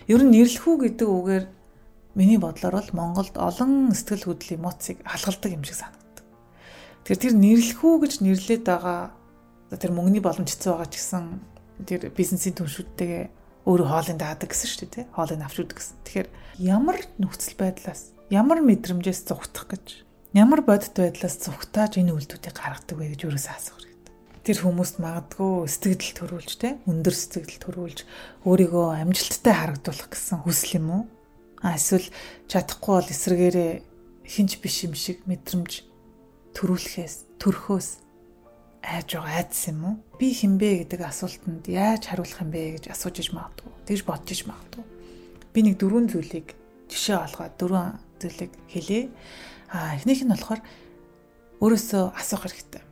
Ер 0.08 0.20
нь 0.24 0.32
нэрлэхүү 0.32 0.74
гэдэг 0.88 1.08
үгээр 1.08 1.44
Миний 2.14 2.38
бодлоор 2.38 2.74
бол 2.78 2.90
Монголд 2.92 3.34
олон 3.34 3.90
сэтгэл 3.90 4.30
хөдлөлийн 4.30 4.62
эмоцийг 4.62 5.02
халгалдаг 5.02 5.50
юм 5.50 5.66
шиг 5.66 5.82
санагдав. 5.82 6.22
Тэгэхээр 7.02 7.22
тэр 7.26 7.34
нэрлэхүү 7.34 7.94
гэж 8.06 8.12
нэрлээд 8.22 8.62
байгаа 8.70 9.10
тэр 9.74 9.90
мөнгөний 9.90 10.22
боломж 10.22 10.46
хэцүү 10.54 10.70
байгаа 10.78 10.90
ч 10.94 11.02
гэсэн 11.02 11.24
тэр 11.90 12.14
бизнесийн 12.14 12.54
түншүүдтэйгээ 12.54 13.24
өөрөө 13.66 13.88
хоолыг 13.90 14.14
даадаг 14.22 14.46
гэсэн 14.46 14.68
шүү 14.70 14.78
дээ 14.78 14.94
тий. 14.94 15.04
Хоолыг 15.10 15.42
авч 15.42 15.58
үдэг 15.58 15.74
гэсэн. 15.82 15.96
Тэгэхээр 16.06 16.28
ямар 16.62 16.96
нөхцөл 17.18 17.56
байдлаас 17.58 18.02
ямар 18.30 18.58
мэдрэмжээс 18.62 19.20
зүгтах 19.26 19.66
гэж 19.74 20.06
ямар 20.34 20.66
бодит 20.66 20.98
байдлаас 20.98 21.38
зүгтааж 21.46 22.02
энэ 22.02 22.10
үйлдэлүүдийг 22.10 22.58
гаргадаг 22.58 22.98
вэ 22.98 23.14
гэж 23.14 23.20
юурээс 23.22 23.48
асуух 23.54 23.78
хэрэгтэй. 23.78 24.14
Тэр 24.42 24.58
хүмүүст 24.66 24.98
магадгүй 24.98 25.70
сэтгэл 25.70 26.18
төрүүлж 26.18 26.50
тий 26.58 26.74
өндөр 26.90 27.14
сэтгэл 27.14 27.62
төрүүлж 27.62 27.98
өөрийгөө 28.42 28.86
амжилттай 28.98 29.54
харагдуулах 29.54 30.10
гэсэн 30.10 30.42
хүсэл 30.42 30.82
юм 30.82 30.86
уу? 30.90 31.02
А 31.62 31.78
эсвэл 31.78 32.10
чадахгүй 32.50 32.94
бол 32.98 33.14
эсрэгээрээ 33.14 33.72
хинч 34.26 34.58
биш 34.58 34.76
юм 34.82 34.98
шиг 34.98 35.22
мэдрэмж 35.30 35.86
төрүүлэхээс 36.58 37.14
төрхөөс 37.38 37.88
айж 38.82 39.08
байгаа 39.14 39.38
айдс 39.38 39.70
юм 39.70 39.80
уу? 39.86 39.94
Би 40.18 40.34
хинбэ 40.34 40.82
гэдэг 40.82 41.00
асуултанд 41.14 41.70
яаж 41.70 42.10
хариулах 42.10 42.42
юм 42.42 42.50
бэ 42.50 42.82
гэж 42.82 42.84
асууж 42.90 43.22
иж 43.22 43.30
магадгүй. 43.30 43.70
Тэгж 43.86 44.02
бодож 44.02 44.28
иж 44.34 44.42
магадгүй. 44.50 44.84
Би 45.54 45.60
нэг 45.62 45.78
дөрвөн 45.78 46.10
зүйлийг 46.10 46.58
жишээ 46.90 47.22
олгоод 47.22 47.54
дөрвөн 47.54 47.96
зүйлийг 48.18 48.52
хэлье. 48.68 49.14
А 49.74 49.98
эхнийх 49.98 50.22
нь 50.22 50.30
болохоор 50.30 50.62
өөрөөсөө 51.58 52.14
асуух 52.14 52.46
хэрэгтэй. 52.46 52.86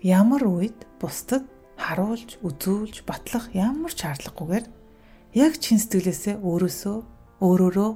Ямар 0.00 0.48
үед 0.48 0.88
бусдад 0.96 1.44
харуулж, 1.76 2.40
үзүүлж, 2.40 3.04
батлах 3.04 3.52
ямар 3.52 3.92
ч 3.92 4.08
шаардлагагүйгээр 4.08 4.66
яг 5.36 5.52
чин 5.60 5.76
сэтгэлээсээ 5.76 6.40
өөрөөсөө 6.40 6.96
өөрөөрөө 7.44 7.90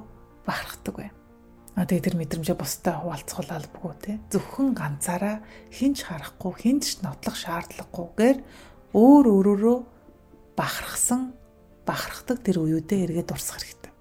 бахархдаг 0.45 0.93
бай. 1.01 1.09
А 1.73 1.89
тэгээ 1.89 2.05
тэр 2.13 2.15
мэдрэмжээ 2.21 2.57
бусдад 2.61 3.01
хуваалцах 3.01 3.41
албагүй 3.49 3.93
те. 4.05 4.21
Зөвхөн 4.29 4.77
ганцаараа 4.77 5.41
хинч 5.73 6.05
харахгүй, 6.05 6.53
хинч 6.61 7.01
нотлох 7.01 7.41
шаардлагагүйгээр 7.41 8.37
өөр 8.93 9.25
өөрөөрөө 9.33 9.77
бахархсан, 10.53 11.33
бахархдаг 11.89 12.45
тэр 12.45 12.61
үеүдээ 12.61 13.17
эргээд 13.17 13.33
дурсах 13.33 13.61
хэрэгтэй. 13.61 13.93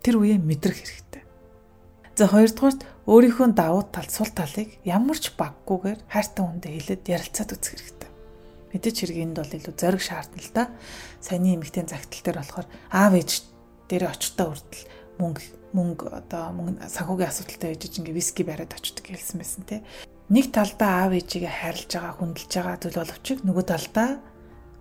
Тэр 0.00 0.16
үеэ 0.16 0.40
мэдрэх 0.40 0.80
хэрэгтэй. 0.80 1.27
За 2.18 2.26
хоёрдугаарт 2.26 2.82
өөрийнхөө 3.06 3.54
давуу 3.54 3.86
тал, 3.94 4.10
сул 4.10 4.26
талыг 4.34 4.74
ямар 4.82 5.22
ч 5.22 5.30
баггүйгээр 5.38 6.02
хайртай 6.10 6.42
хүндээ 6.42 6.72
хэлээд 6.74 7.06
ярилцаад 7.14 7.54
үзэх 7.54 7.78
хэрэгтэй. 7.78 8.10
Мэдээч 8.74 8.96
хэрэг 9.06 9.18
энд 9.22 9.36
бол 9.38 9.54
илүү 9.54 9.74
зориг 9.78 10.02
шаардна 10.02 10.42
л 10.42 10.50
да. 10.50 10.64
Саяны 11.22 11.54
эмэгтэй 11.54 11.86
загтал 11.86 12.18
дээр 12.26 12.42
болохоор 12.42 12.66
аав 12.90 13.12
ээж 13.14 13.30
дээр 13.86 14.10
очтой 14.10 14.46
хүртэл 14.50 14.84
мөнгө 15.22 15.42
мөнгө 15.78 16.06
одоо 16.10 16.44
мөнгө 16.58 16.90
санхүүгийн 16.90 17.30
асуудалтай 17.30 17.68
байж 17.78 17.94
ингээ 18.02 18.18
виски 18.18 18.42
бариад 18.42 18.74
очдөг 18.74 19.06
хэлсэн 19.14 19.38
байсан 19.38 19.62
те. 19.62 19.86
Нэг 20.26 20.50
талдаа 20.50 21.06
аав 21.06 21.14
ээжигээ 21.14 21.54
хайрлаж 21.54 21.86
байгаа, 21.86 22.18
хүндэлж 22.18 22.50
байгаа 22.50 22.76
зүйл 22.82 22.98
боловч 22.98 23.26
нөгөө 23.46 23.64
талдаа 23.70 24.10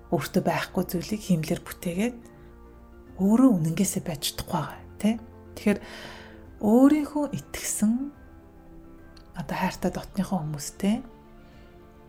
өөртөө 0.09 0.41
байхгүй 0.41 0.83
зүйлийг 0.89 1.21
хиймлэр 1.21 1.61
бүтээгээд 1.61 2.15
өөрөө 3.21 3.49
үнэнгээсээ 3.61 4.01
байж 4.01 4.21
чадахгүй 4.33 4.57
байгаа 4.57 4.81
тий. 4.97 5.15
Тэгэхээр 5.53 5.79
өөрийнхөө 6.61 7.25
итгэсэн 7.37 8.09
одоо 9.37 9.55
хайртай 9.57 9.91
дотныхоо 9.93 10.41
хүмүүстэй 10.41 11.05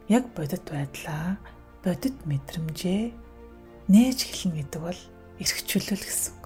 яг 0.09 0.25
бодит 0.33 0.65
байдлаа 0.65 1.37
бодит 1.85 2.17
мэдрэмжээ 2.25 3.13
нээж 3.93 4.19
эхлэн 4.25 4.53
гэдэг 4.57 4.81
бол 4.81 5.01
эргчүүлэл 5.37 6.01
гэсэн 6.01 6.33
үг. 6.33 6.45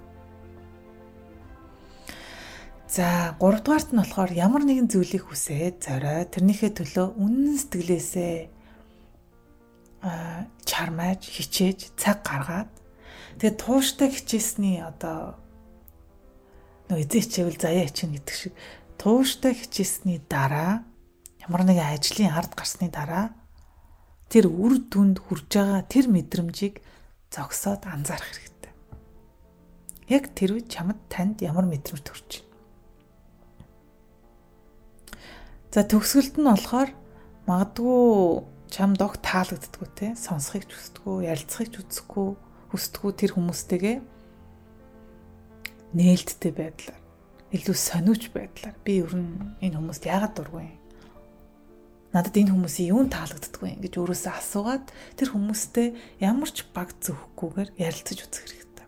За 2.91 3.39
3 3.39 3.63
дугаарт 3.63 3.91
нь 3.95 4.03
болохоор 4.03 4.31
ямар 4.35 4.67
нэгэн 4.67 4.91
зүйлийг 4.91 5.31
хүсээд 5.31 5.87
зориод 5.87 6.35
тэрнийхээ 6.35 6.73
төлөө 6.75 7.07
үнэн 7.17 7.57
сэтгэлээсээ 7.57 8.37
а 10.03 10.51
чармааж 10.67 11.23
хичээж 11.23 11.95
цаг 11.95 12.27
гаргаад 12.27 12.71
тэгээд 13.39 13.57
тууштай 13.63 14.11
хичээсний 14.11 14.83
одоо 14.83 15.39
нөө 16.93 17.09
эзээчээвэл 17.09 17.57
заяа 17.57 17.89
чинь 17.89 18.13
гэдэг 18.21 18.37
шиг 18.37 18.53
тууштай 19.01 19.57
хичээсний 19.57 20.21
дараа 20.29 20.85
ямар 21.41 21.65
нэгэн 21.65 21.97
ажлын 21.97 22.37
ард 22.37 22.53
гарсны 22.53 22.93
дараа 22.93 23.33
тэр 24.29 24.53
үр 24.53 24.77
дүнд 24.93 25.25
хүрж 25.25 25.49
байгаа 25.49 25.83
тэр 25.89 26.07
мэдрэмжийг 26.13 26.85
зогсоод 27.33 27.89
анзаарах 27.89 28.29
хэрэгтэй. 28.29 28.73
Яг 30.13 30.37
тэр 30.37 30.61
үед 30.61 30.69
чамд 30.69 31.01
танд 31.09 31.41
ямар 31.41 31.65
мэдрэмж 31.65 32.05
төрж 32.05 32.29
байна. 32.45 32.51
За 35.73 35.81
төгсгөлд 35.89 36.37
нь 36.37 36.49
болохоор 36.53 36.91
магадгүй 37.49 38.45
чам 38.69 38.93
дог 38.93 39.17
таалагддггүй 39.25 39.89
те 39.97 40.07
сонсхийг 40.17 40.69
ч 40.69 40.77
хүсдэггүй, 40.77 41.29
ярилцахыг 41.33 41.69
ч 41.73 41.77
үзэхгүй, 41.81 42.29
хүсдэггүй 42.73 43.13
тэр 43.17 43.31
хүмүүстэйгээ 43.37 43.97
нээлттэй 45.97 46.53
байдлаар 46.53 47.01
илүү 47.53 47.77
сониуч 47.77 48.33
байдлаар 48.33 48.77
би 48.85 49.01
ер 49.05 49.13
нь 49.13 49.61
энэ 49.61 49.77
хүмүүст 49.77 50.09
яагаад 50.09 50.35
дургүй 50.37 50.65
юм? 50.65 50.83
надад 52.13 52.37
энэ 52.37 52.53
хүмүүсийн 52.53 52.93
юун 52.93 53.09
таалагддаггүй 53.09 53.81
гэж 53.81 53.93
өөрөөсөө 53.97 54.33
асуугаад 54.37 54.87
тэр 55.17 55.29
хүмүүстэй 55.33 55.97
ямар 56.21 56.51
ч 56.53 56.69
баг 56.77 56.93
зөхөхгүйгээр 57.01 57.71
ярилцаж 57.81 58.19
үзэх 58.29 58.45
хэрэгтэй. 58.53 58.87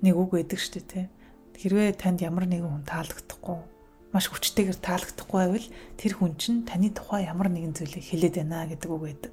Нэг 0.00 0.16
үг 0.16 0.30
байдаг 0.40 0.56
шүү 0.56 0.72
дээ, 0.80 0.88
тэ. 0.88 1.12
Хэрвээ 1.60 2.00
танд 2.00 2.24
ямар 2.24 2.48
нэгэн 2.48 2.64
хүн 2.64 2.84
таалагдахгүй, 2.88 3.60
маш 4.08 4.24
хүчтэйгээр 4.32 4.80
таалагдахгүй 4.80 5.36
байвал 5.36 5.68
тэр 6.00 6.12
хүн 6.16 6.32
чинь 6.40 6.64
таны 6.64 6.88
тухай 6.96 7.28
ямар 7.28 7.52
нэгэн 7.52 7.76
зүйлийг 7.76 8.04
хэлээд 8.08 8.40
байна 8.40 8.68
гэдэг 8.72 8.88
үг 8.88 9.02
байдаг. 9.04 9.32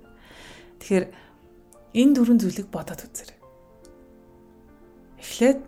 Тэгэхээр 0.84 1.06
энэ 1.96 2.12
дөрвөн 2.16 2.40
зүйлийг 2.44 2.68
бодоод 2.68 3.08
үзээрэй. 3.08 3.40
Эхлээд 5.24 5.60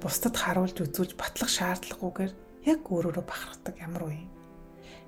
бусдад 0.00 0.36
харуулж 0.36 0.76
үзүүлж 0.80 1.12
батлах 1.18 1.50
шаардлагагүйгээр 1.50 2.32
яг 2.70 2.80
өөрөөрөө 2.86 3.24
бахархдаг 3.26 3.76
ямар 3.82 4.06
үе 4.08 4.22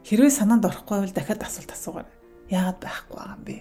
Хэрвээ 0.05 0.29
санаанд 0.37 0.68
орохгүй 0.68 1.01
бол 1.01 1.16
дахиад 1.16 1.40
асуулт 1.40 1.73
асуугаар. 1.73 2.09
Яагаад 2.53 2.77
байхгүй 2.77 3.16
байгаа 3.16 3.37
юм 3.40 3.44
бэ? 3.49 3.57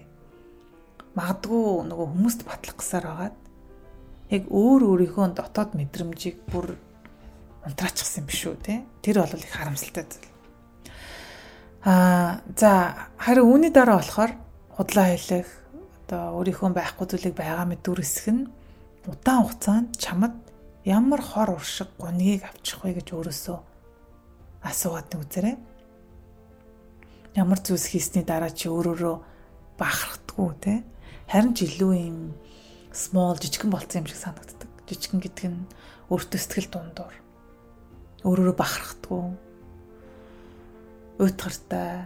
Магадгүй 1.15 1.63
нөгөө 1.87 2.07
хүмүүст 2.11 2.41
батлах 2.43 2.75
гэсаар 2.83 3.05
байгаад 3.07 3.37
яг 4.27 4.43
өөр 4.51 4.81
өөрийнхөө 4.91 5.39
дотоод 5.39 5.71
мэдрэмжийг 5.79 6.43
бүр 6.51 6.75
унтраачихсан 7.63 8.27
биш 8.27 8.43
үү 8.43 8.59
те? 8.59 8.83
Тэр 8.99 9.23
бол 9.23 9.39
их 9.39 9.55
харамсалтай 9.55 10.03
зүйл. 10.03 10.27
Аа 11.87 12.43
за 12.59 13.07
харин 13.15 13.47
үүний 13.47 13.71
дараа 13.71 14.03
болохоор 14.03 14.35
худлаа 14.75 15.15
хэлэх 15.15 15.47
одоо 16.03 16.43
өөрийнхөө 16.43 16.75
байхгүй 16.75 17.07
зүйлийг 17.07 17.35
байгаа 17.39 17.71
мэд 17.71 17.87
дүрсэх 17.87 18.35
нь 18.35 18.51
удаан 19.07 19.47
хугацаанд 19.47 19.95
чамд 19.95 20.42
ямар 20.85 21.21
хор 21.21 21.55
уршиг 21.55 21.87
гунгийг 21.97 22.43
авчих 22.43 22.83
вэ 22.83 22.99
гэж 22.99 23.15
өөрөөсөө 23.15 23.57
асуугаад 24.67 25.07
нэг 25.15 25.21
үзээрэй 25.23 25.55
ямар 27.39 27.59
зүйлс 27.59 27.87
хийсний 27.89 28.23
дараа 28.23 28.51
чи 28.51 28.69
өөрөөрөө 28.69 29.15
бахардггүй 29.79 30.51
те? 30.61 30.83
Харин 31.31 31.55
ч 31.57 31.65
илүү 31.65 31.93
юм 31.97 32.19
small 32.93 33.39
жижигэн 33.41 33.73
болцсон 33.73 34.05
юм 34.05 34.07
шиг 34.11 34.21
санагддаг. 34.21 34.69
Жижигэн 34.85 35.19
гэдэг 35.23 35.45
нь 35.49 35.65
өөртөө 36.13 36.39
сэтгэл 36.39 36.69
дундуур. 36.69 37.15
Өөрөөрөө 38.27 38.55
бахардггүй 38.59 39.23
уйтгартай 41.23 42.05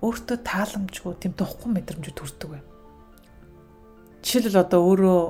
өөртөө 0.00 0.38
тааламжгүй 0.40 1.12
тийм 1.20 1.32
тухгүй 1.36 1.68
мэдрэмж 1.74 2.06
төрдөг 2.16 2.48
бай. 2.48 2.62
Жишээлбэл 4.24 4.64
одоо 4.64 4.80
өөрөө 4.88 5.20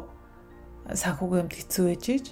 санхүүгийн 0.92 1.48
юмд 1.48 1.54
хэцүү 1.56 1.84
байж 1.88 2.04
ийж 2.12 2.26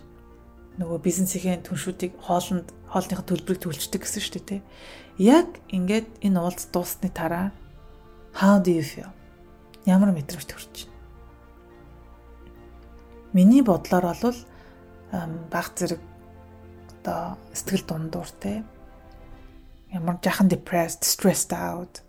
нөгөө 0.77 0.99
бизнесийн 1.05 1.65
түншүүдийг 1.65 2.17
хоолнд 2.21 2.69
хоолныхоо 2.89 3.25
төлбөрийг 3.25 3.61
төлждөг 3.61 4.01
гэсэн 4.05 4.23
шүү 4.25 4.35
дээ 4.37 4.49
тий. 4.49 4.61
Яг 5.21 5.49
ингээд 5.69 6.09
энэ 6.25 6.41
уулз 6.41 6.69
дуусны 6.73 7.09
дараа 7.13 7.53
how 8.37 8.57
do 8.61 8.73
you 8.73 8.85
feel? 8.85 9.13
Ямар 9.85 10.13
мэдрэмж 10.17 10.45
төрж 10.49 10.69
байна? 10.73 10.97
Миний 13.33 13.61
бодлоор 13.65 14.17
бол 14.17 14.41
баг 15.53 15.67
зэрэг 15.77 16.01
одоо 17.01 17.37
сэтгэл 17.53 17.85
дундуур 17.85 18.29
те 18.41 18.65
ямар 19.93 20.17
жахан 20.25 20.49
depressed, 20.49 21.05
stressed 21.05 21.53
out 21.53 22.01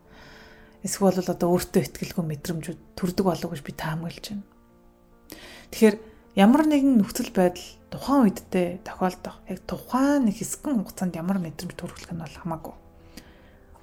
эсвэл 0.83 1.19
одоо 1.19 1.55
өөртөө 1.55 1.83
ихтгэлгүй 1.83 2.23
мэдрэмжүүд 2.23 2.79
төрдөг 2.95 3.25
болов 3.27 3.51
гэж 3.51 3.61
би 3.63 3.71
таамаглаж 3.75 4.25
байна. 4.31 4.47
Тэгэхээр 5.71 5.95
ямар 6.33 6.65
нэгэн 6.65 6.97
нөхцөл 6.97 7.29
байдал 7.29 7.67
тухайн 7.93 8.25
үедээ 8.25 8.81
тохиолдох 8.81 9.37
яг 9.45 9.59
тухайн 9.69 10.25
нэг 10.25 10.41
хэсгэн 10.41 10.81
хугацаанд 10.81 11.13
ямар 11.13 11.37
мэдрэмж 11.37 11.77
төрүүлэх 11.77 12.09
нь 12.09 12.23
бол 12.25 12.37
хамаагүй. 12.41 12.75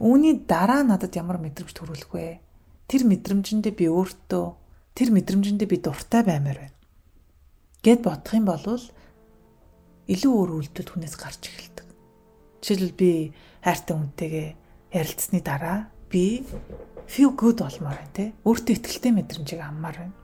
Үүний 0.03 0.35
дараа 0.51 0.83
надад 0.83 1.15
ямар 1.15 1.39
мэдрэмж 1.39 1.71
төрүүлэх 1.71 2.11
вэ? 2.11 2.43
Тэр 2.91 3.07
мэдрэмжэндээ 3.07 3.75
би 3.77 3.87
өөртөө 3.87 4.47
тэр 4.99 5.09
мэдрэмжэндээ 5.15 5.69
би 5.71 5.79
дуртай 5.79 6.27
баймаар 6.27 6.59
байна. 6.59 6.79
Гэт 7.87 8.03
бодох 8.03 8.35
юм 8.35 8.47
бол 8.51 8.67
илүү 10.11 10.33
өөр 10.35 10.51
үйлдэл 10.59 10.91
хүнээс 10.91 11.15
гарч 11.15 11.43
эхэлдэг. 11.47 11.87
Жишээлбэл 12.67 12.99
би 12.99 13.11
хайртай 13.63 13.95
хүнтэйгээ 13.95 14.49
ярилцсны 14.91 15.39
дараа 15.39 15.87
би 16.11 16.43
feel 17.07 17.31
good 17.31 17.63
болмоор 17.63 17.95
байна 17.95 18.11
те. 18.11 18.35
Өөртөө 18.43 18.75
ихтэй 18.75 19.15
мэдрэмжийг 19.15 19.63
аммаар 19.63 19.97
байна. 20.03 20.20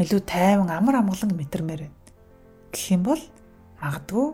Илүү 0.00 0.20
тайван 0.24 0.70
амар 0.72 1.00
амгалан 1.04 1.36
мэдэрмээр 1.36 1.82
байна 1.84 2.00
гэх 2.72 2.96
юм 2.96 3.02
бол 3.04 3.20
магадгүй 3.76 4.26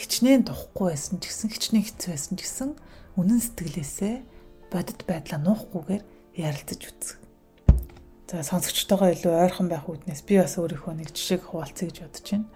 хичнээн 0.00 0.48
тухгүй 0.48 0.96
байсан 0.96 1.20
ч 1.20 1.28
гэсэн 1.28 1.52
хичнээн 1.52 1.84
хэцүү 1.84 2.10
байсан 2.16 2.32
ч 2.34 2.40
гэсэн 2.40 2.70
үнэн 3.20 3.40
сэтгэлээсээ 3.44 4.14
бодит 4.72 5.00
байдлаа 5.04 5.40
нуухгүйгээр 5.44 6.02
ярилцаж 6.40 6.80
үзэх. 6.88 7.20
За 8.32 8.40
сонсогчтойгоо 8.42 9.12
илүү 9.12 9.32
ойрхон 9.36 9.68
байх 9.68 9.84
үүднээс 9.84 10.24
би 10.24 10.40
бас 10.40 10.56
өөрийнхөө 10.56 10.94
нэг 10.96 11.12
жишээг 11.12 11.52
хуваалцъя 11.52 11.86
гэж 11.92 11.98
бодож 12.00 12.24
байна. 12.24 12.48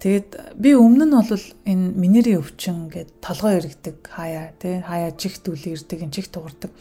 Тэгээд 0.00 0.30
би 0.56 0.70
өмнө 0.72 1.04
нь 1.04 1.12
бол 1.12 1.46
энэ 1.68 1.86
минерийн 2.00 2.40
өвчин 2.40 2.88
гэдэг 2.88 3.20
толгой 3.20 3.60
иргэдэг 3.60 3.96
хаяа 4.08 4.56
тий 4.56 4.80
хаяа 4.80 5.12
жигт 5.12 5.44
үл 5.44 5.60
ирдэг 5.60 6.00
энэ 6.00 6.16
жигт 6.16 6.32
дуурдаг 6.32 6.72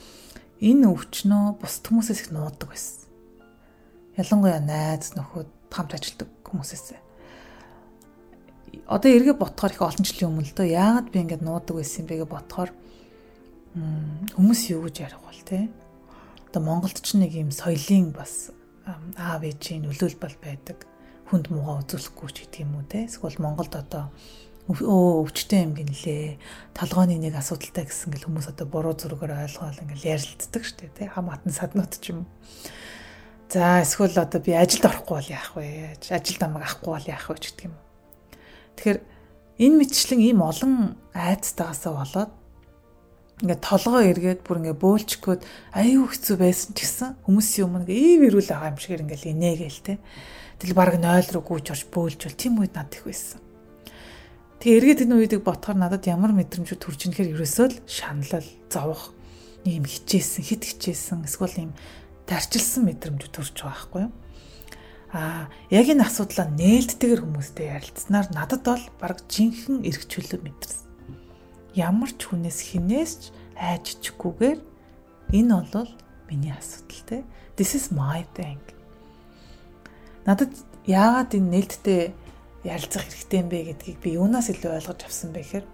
энэ 0.64 0.88
өвчнөө 0.88 1.60
бус 1.60 1.84
хүмүүсээс 1.84 2.24
их 2.24 2.32
нуудаг 2.32 2.72
байсан. 2.72 3.09
Ялангуяа 4.20 4.60
найз 4.60 5.16
нөхөд 5.16 5.48
хамт 5.72 5.96
ажилладаг 5.96 6.30
хүмүүсээс 6.44 7.00
одоо 8.90 9.10
эргээ 9.10 9.38
ботхоор 9.38 9.72
их 9.74 9.82
олон 9.82 10.06
жилийн 10.06 10.30
өмнө 10.34 10.46
л 10.50 10.56
дөө. 10.58 10.68
Яагаад 10.76 11.08
би 11.14 11.18
ингэж 11.24 11.42
нуудаг 11.46 11.76
байсан 11.78 12.06
бэ 12.06 12.26
гэж 12.26 12.30
ботхоор 12.30 12.70
хүмүүс 14.36 14.62
юу 14.74 14.90
гэж 14.90 14.96
ярих 15.06 15.22
бол 15.22 15.42
те? 15.46 15.70
Одоо 16.50 16.62
Монголд 16.66 16.98
ч 17.00 17.16
нэг 17.16 17.32
юм 17.38 17.54
соёлын 17.54 18.12
бас 18.12 18.52
аав 19.16 19.46
ээжийн 19.46 19.86
нөлөөлбөл 19.86 20.38
байдаг. 20.42 20.84
Хүнд 21.30 21.54
муугаа 21.54 21.86
үзүүлэхгүй 21.86 22.30
ч 22.34 22.38
гэдэг 22.50 22.62
юм 22.66 22.82
уу 22.82 22.86
те? 22.90 23.06
Эсвэл 23.06 23.38
Монголд 23.38 23.78
одоо 23.78 24.10
өө 24.70 25.30
өвчтэй 25.30 25.66
юм 25.70 25.78
гинлээ. 25.78 26.42
Толгойн 26.74 27.22
нэг 27.22 27.38
асуудалтай 27.38 27.86
гэсэн 27.86 28.10
гэл 28.14 28.26
хүмүүс 28.26 28.50
одоо 28.50 28.66
буруу 28.66 28.98
зүргээр 28.98 29.46
ойлгоол 29.46 29.82
ингээл 29.86 30.18
ярилцдаг 30.18 30.64
штэ 30.66 30.90
тий 30.94 31.06
хам 31.10 31.30
хатан 31.30 31.54
саднууд 31.54 31.94
ч 32.02 32.14
юм 32.14 32.26
за 33.50 33.82
эсвэл 33.82 34.16
одоо 34.16 34.40
би 34.42 34.54
ажилд 34.54 34.86
орохгүй 34.86 35.16
бол 35.18 35.30
яах 35.34 35.52
вэ 35.58 35.98
ажилд 36.14 36.42
амаг 36.46 36.64
авахгүй 36.64 36.92
бол 36.94 37.10
яах 37.10 37.28
вэ 37.30 37.36
гэдэг 37.36 37.66
юм 37.66 37.76
Тэгэхээр 38.80 39.04
энэ 39.60 39.76
мэтчлэн 39.76 40.24
ийм 40.24 40.40
олон 40.40 40.96
айцтайгаасаа 41.12 42.00
болоод 42.00 42.32
ингээд 43.44 43.60
толгоо 43.60 44.00
эргээд 44.08 44.40
бүр 44.48 44.64
ингээд 44.64 44.80
бөөлчгөөд 44.80 45.42
аюу 45.76 46.08
хэцүү 46.08 46.36
байсан 46.40 46.72
ч 46.72 46.88
гэсэн 46.88 47.20
хүмүүсийн 47.28 47.68
өмнө 47.68 47.92
ийм 47.92 48.24
ирүүл 48.24 48.56
байгаа 48.56 48.72
юм 48.72 48.80
шиг 48.80 49.04
ингээд 49.04 49.36
инээгээл 49.36 49.84
те. 49.84 50.00
Тэгэл 50.64 50.80
баг 50.80 50.96
0 50.96 51.36
руу 51.36 51.44
гүйж 51.44 51.76
орж 51.76 51.84
бөөлжвол 51.92 52.40
тийм 52.40 52.64
үед 52.64 52.72
над 52.80 52.88
их 52.96 53.04
байсан. 53.04 53.44
Тэгээ 54.64 54.80
эргээд 54.80 55.04
энэ 55.04 55.16
үеийг 55.20 55.44
ботхоор 55.44 55.76
надад 55.76 56.08
ямар 56.08 56.32
мэдрэмжүүд 56.40 56.80
төрж 56.80 57.00
ийн 57.04 57.12
гэхээр 57.12 57.36
ерөөсөө 57.36 57.68
л 57.68 57.80
шаналл, 57.84 58.48
зовох, 58.72 59.12
ийм 59.68 59.84
хичээсэн, 59.84 60.44
хит 60.44 60.64
хичээсэн, 60.68 61.28
эсвэл 61.28 61.68
ийм 61.68 61.72
тарчилсан 62.30 62.86
мэдрэмж 62.86 63.26
төрж 63.34 63.58
байгаа 63.58 63.74
байхгүй 63.74 64.02
юу? 64.06 64.14
Аа 65.10 65.50
яг 65.74 65.90
энэ 65.90 66.06
асуудлаа 66.06 66.46
нээлттэйгэр 66.54 67.26
хүмүүстэй 67.26 67.74
ярилцсанаар 67.74 68.30
надад 68.30 68.62
бол 68.62 68.86
баг 69.02 69.18
жинхэнэ 69.26 69.90
эргчүүлэг 69.90 70.42
мэдэрсэн. 70.46 70.86
Ямар 71.74 72.14
ч 72.14 72.30
хүнээс 72.30 72.60
хинээс 72.70 73.12
ч 73.18 73.24
айжчихгүйгээр 73.58 74.60
энэ 75.34 75.54
бол 75.74 75.90
миний 76.30 76.54
асуудал 76.54 77.02
те. 77.10 77.26
This 77.58 77.74
is 77.74 77.90
my 77.90 78.22
thing. 78.38 78.62
Надад 80.30 80.54
яагаад 80.86 81.34
энэ 81.34 81.50
нээлттэй 81.58 82.14
ярилцах 82.62 83.10
хэрэгтэй 83.10 83.40
юм 83.42 83.50
бэ 83.50 83.60
гэдгийг 83.74 83.98
би 84.06 84.10
юунаас 84.22 84.54
илүү 84.54 84.78
ойлгож 84.78 85.02
авсан 85.10 85.34
бэ 85.34 85.42
гэхээр 85.42 85.66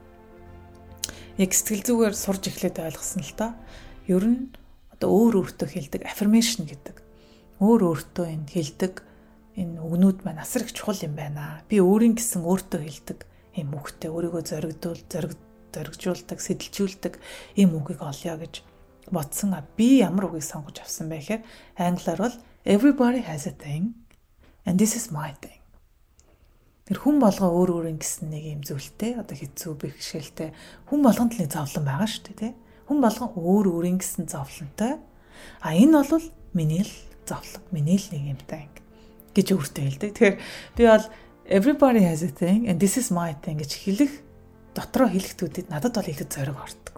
яг 1.44 1.52
сэтгэл 1.52 1.84
зүгээр 1.84 2.16
сурж 2.16 2.44
эхлээд 2.48 2.80
ойлгосон 2.80 3.22
л 3.28 3.36
та. 3.36 3.48
Ер 4.08 4.24
нь 4.24 4.56
одоо 4.96 5.10
өөр 5.12 5.34
өөртөө 5.44 5.68
хэлдэг 5.68 6.02
affirmation 6.08 6.66
гэдэг. 6.66 7.04
Өөр 7.60 7.82
өөртөө 7.92 8.26
энэ 8.32 8.48
хэлдэг 8.52 8.94
энэ 9.60 9.80
үгнүүд 9.80 10.24
маань 10.24 10.44
асар 10.44 10.64
их 10.68 10.76
чухал 10.76 11.00
юм 11.04 11.16
байна. 11.16 11.64
Би 11.68 11.80
өөрийн 11.80 12.16
гэсэн 12.16 12.44
өөртөө 12.44 12.82
хэлдэг 12.84 13.20
юм 13.60 13.76
үгтэй 13.76 14.12
өөрийгөө 14.12 14.44
зоригдуул 14.44 15.02
зориг 15.08 15.34
зоригжуулдаг, 15.76 16.40
сэтэлжүүлдэг 16.40 17.14
юм 17.60 17.76
үгийг 17.80 18.00
олё 18.00 18.36
гэж 18.40 18.64
бодсон. 19.12 19.56
Би 19.76 20.00
ямар 20.04 20.32
үгийг 20.32 20.44
сонгож 20.44 20.80
авсан 20.80 21.12
бэ 21.12 21.20
гэхээр 21.20 21.44
англиар 21.76 22.20
бол 22.20 22.36
everybody 22.64 23.24
has 23.24 23.48
a 23.48 23.52
thing 23.52 23.96
and 24.66 24.80
this 24.80 24.96
is 24.96 25.12
my 25.12 25.36
thing. 25.40 25.60
Тэр 26.86 27.02
хүн 27.02 27.18
болго 27.18 27.50
өөр 27.50 27.82
өөрийн 27.82 27.98
гэсэн 27.98 28.30
нэг 28.30 28.44
юм 28.46 28.62
зүйлтэй 28.62 29.18
одоо 29.18 29.34
хэцүү 29.34 29.74
бэрхшээлтэй 29.74 30.50
хүн 30.86 31.02
болгонд 31.02 31.34
л 31.34 31.42
нэг 31.42 31.50
зовлон 31.50 31.86
байгаа 31.86 32.06
шүү 32.06 32.24
дээ 32.30 32.38
тий. 32.38 32.54
Хүн 32.86 33.02
болгон 33.02 33.34
өөр 33.34 33.66
өөрийн 33.74 33.98
гэсэн 33.98 34.30
зовлонтой. 34.30 35.02
А 35.62 35.74
энэ 35.74 36.06
бол 36.06 36.26
миний 36.54 36.86
л 36.86 36.94
зовлон, 37.26 37.64
миний 37.72 37.98
л 37.98 38.08
нэг 38.14 38.24
юмтай 38.38 38.70
гэж 39.36 39.48
өөртөө 39.52 39.84
хэлдэг. 39.84 40.12
Тэгэхээр 40.16 40.38
би 40.78 40.84
бол 40.88 41.06
everybody 41.46 42.02
has 42.06 42.24
a 42.24 42.32
thing 42.32 42.70
and 42.70 42.80
this 42.80 42.96
is 42.98 43.12
my 43.12 43.36
thing 43.44 43.60
гэж 43.60 43.72
хэлэх 43.84 44.14
дотроо 44.74 45.10
хэлэхдүүдэд 45.12 45.70
надад 45.70 45.96
бол 45.98 46.10
их 46.10 46.22
зориг 46.24 46.58
ордог. 46.58 46.96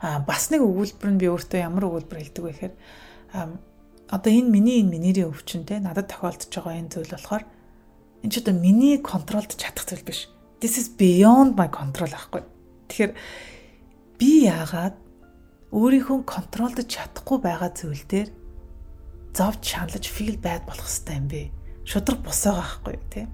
А 0.00 0.20
бас 0.20 0.50
нэг 0.52 0.62
өгүүлбэр 0.62 1.10
нь 1.16 1.20
би 1.20 1.26
өөртөө 1.26 1.60
ямар 1.60 1.88
өгүүлбэр 1.88 2.20
хэлдэг 2.20 2.42
вэ 2.44 2.52
гэхээр 2.52 2.74
одоо 4.12 4.30
энэ 4.30 4.50
миний 4.50 4.80
энэ 4.82 4.92
минийрийн 4.92 5.32
өвчин 5.32 5.66
те 5.66 5.80
надад 5.80 6.12
тохиолдож 6.12 6.52
байгаа 6.52 6.78
энэ 6.78 6.92
зүйл 6.94 7.10
болохоор 7.10 7.44
энэ 8.22 8.32
ч 8.32 8.34
одоо 8.38 8.54
миний 8.54 9.02
контролд 9.02 9.50
чадах 9.56 9.88
зүйл 9.88 10.06
биш. 10.06 10.30
This 10.62 10.78
is 10.78 10.86
beyond 10.88 11.58
my 11.58 11.68
control 11.68 12.12
ахгүй. 12.14 12.42
Тэгэхээр 12.88 13.12
би 14.18 14.48
яагаад 14.48 14.96
өөрийнхөө 15.72 16.18
контролдож 16.24 16.88
чадахгүй 16.88 17.38
байгаа 17.44 17.70
зүйл 17.76 18.04
дээр 18.08 18.28
зовж 19.36 19.62
шаналж 19.62 20.06
feel 20.08 20.36
bad 20.40 20.64
болох 20.64 20.88
хэвээр 20.88 21.20
юм 21.20 21.26
бэ? 21.28 21.42
Шудраг 21.84 22.20
босоогоо 22.24 22.64
ахгүй 22.64 22.96
тий. 23.12 23.26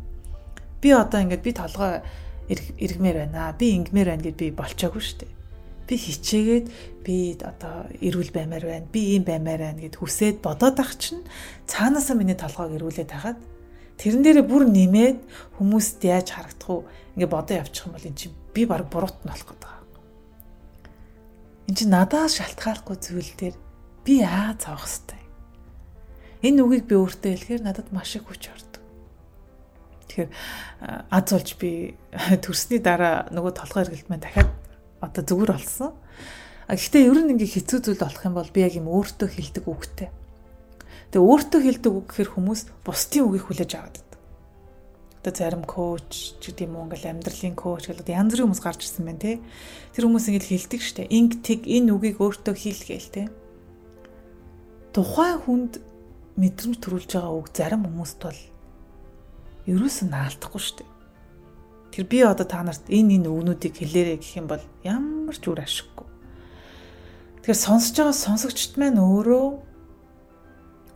Би 0.82 0.90
одоо 0.90 1.22
ингээд 1.22 1.46
би 1.46 1.52
толгой 1.54 2.02
эргмээр 2.50 3.16
байна. 3.28 3.54
Би 3.54 3.78
ингмээр 3.78 4.08
байна 4.10 4.26
гэд 4.26 4.36
би 4.36 4.50
болчоогүй 4.50 5.02
шүү 5.02 5.18
дээ. 5.22 5.32
Би 5.86 5.94
хичээгээд 5.94 6.66
би 7.06 7.16
одоо 7.38 7.86
эрүүл 8.02 8.34
баймаар 8.34 8.64
байна. 8.66 8.86
Би 8.90 9.14
ийм 9.14 9.22
баймаар 9.22 9.62
байна 9.70 9.80
гэд 9.86 9.96
хүсээд 10.02 10.42
бодоод 10.42 10.82
ах 10.82 10.98
чинь 10.98 11.22
цаанаасаа 11.70 12.18
миний 12.18 12.34
толгойг 12.34 12.74
эрүүлээд 12.74 13.12
хагаад 13.14 13.38
Тэрэн 14.02 14.24
дээрээ 14.26 14.46
бүр 14.50 14.66
нэмээд 14.66 15.18
хүмүүст 15.62 16.02
яаж 16.02 16.34
харагдах 16.34 16.68
уу 16.74 16.82
ингээ 17.14 17.30
бодоо 17.30 17.54
явчих 17.62 17.86
юм 17.86 17.94
бол 17.94 18.08
эн 18.10 18.16
чинь 18.18 18.34
би 18.50 18.66
баг 18.66 18.90
буруут 18.90 19.22
нь 19.22 19.30
болох 19.30 19.46
гэдэг. 19.46 19.61
Эн 21.68 21.74
чинь 21.74 21.92
надаас 21.92 22.38
шалтгааллахгүй 22.38 22.96
зүйл 22.98 23.32
дээр 23.38 23.56
би 24.02 24.22
яа 24.24 24.56
цавах 24.58 24.86
хэвтэй. 24.86 25.22
Энэ 26.42 26.62
үгийг 26.62 26.86
би 26.90 26.94
өөртөө 26.98 27.30
хэлэхээр 27.36 27.62
надад 27.62 27.88
маш 27.94 28.18
их 28.18 28.26
хүч 28.26 28.50
ордог. 28.50 28.82
Тэгэхээр 30.10 30.30
аз 31.10 31.26
болж 31.30 31.50
би 31.60 31.70
төрсний 32.44 32.82
дараа 32.82 33.30
нөгөө 33.30 33.52
толгой 33.54 33.86
эргэлт 33.86 34.10
маань 34.10 34.24
дахиад 34.26 34.50
одоо 34.98 35.22
зүгээр 35.22 35.52
болсон. 35.54 35.94
А 36.66 36.74
гэхдээ 36.74 37.06
ер 37.06 37.18
нь 37.22 37.32
ингээ 37.38 37.54
хэцүү 37.62 37.78
зүйл 37.82 38.02
болох 38.02 38.22
юм 38.26 38.34
бол 38.34 38.50
би 38.50 38.60
яг 38.66 38.74
юм 38.74 38.90
өөртөө 38.90 39.28
хэлдэг 39.30 39.64
үгтэй 39.66 40.10
Тэгээ 41.12 41.28
өөртөө 41.28 41.60
хэлдэг 41.60 41.92
үг 41.92 42.06
гэхэр 42.08 42.30
хүмүүс 42.32 42.60
бусдын 42.88 43.28
үгийг 43.28 43.44
хүлээж 43.44 43.72
аваад. 43.76 44.00
Одоо 45.22 45.38
зарим 45.38 45.62
коуч 45.62 46.34
ч 46.42 46.50
гэдэм 46.50 46.74
үү 46.74 46.82
ингээл 46.90 47.14
амьдралын 47.14 47.54
коуч 47.54 47.86
одоо 47.94 48.02
янз 48.10 48.34
бүрийн 48.34 48.50
хүмүүс 48.50 48.58
гарч 48.58 48.80
ирсэн 48.82 49.06
байна 49.06 49.22
те. 49.22 49.38
Тэр 49.94 50.10
хүмүүс 50.10 50.26
ингээл 50.26 50.50
хэлдэг 50.50 50.82
штэ. 50.82 51.06
Инг 51.14 51.46
тэг 51.46 51.62
энэ 51.62 51.94
үгийг 51.94 52.18
өөртөө 52.18 52.54
хийлгээл 52.58 53.10
те. 53.14 53.22
Тухайн 54.90 55.38
хүнд 55.46 55.78
мэдрэмж 56.34 56.76
төрүүлж 56.82 57.10
байгаа 57.14 57.38
үг 57.38 57.54
зарим 57.54 57.86
хүмүүст 57.86 58.18
бол 58.18 58.40
ерөөсөн 59.70 60.10
наалтахгүй 60.10 60.58
штэ. 60.58 60.90
Тэр 61.94 62.04
би 62.10 62.18
одоо 62.26 62.42
та 62.42 62.66
нарт 62.66 62.90
энэ 62.90 63.22
энэ 63.22 63.30
үгнүүдийг 63.30 63.78
хэлээрэй 63.78 64.18
гэх 64.18 64.42
юм 64.42 64.50
бол 64.50 64.64
ямар 64.82 65.38
ч 65.38 65.46
үр 65.46 65.62
ашиггүй. 65.62 66.08
Тэгэхээр 67.46 67.62
сонсож 67.62 67.94
байгаа 67.94 68.16
сонсогчд 68.16 68.74
маань 68.74 68.98
өөрөө 68.98 69.46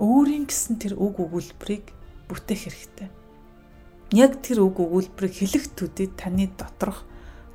өөрийн 0.03 0.51
гэсэн 0.51 0.83
тэр 0.83 0.99
үг 0.99 1.21
өгүүлбэрийг 1.21 1.95
бүтээх 2.27 2.61
хэрэгтэй. 2.67 3.09
Яг 4.17 4.41
тэр 4.41 4.65
үг 4.65 4.81
өгүүлбэрийг 4.81 5.45
хэлэх 5.45 5.77
төдий 5.77 6.09
таны 6.09 6.49
доторх 6.57 7.05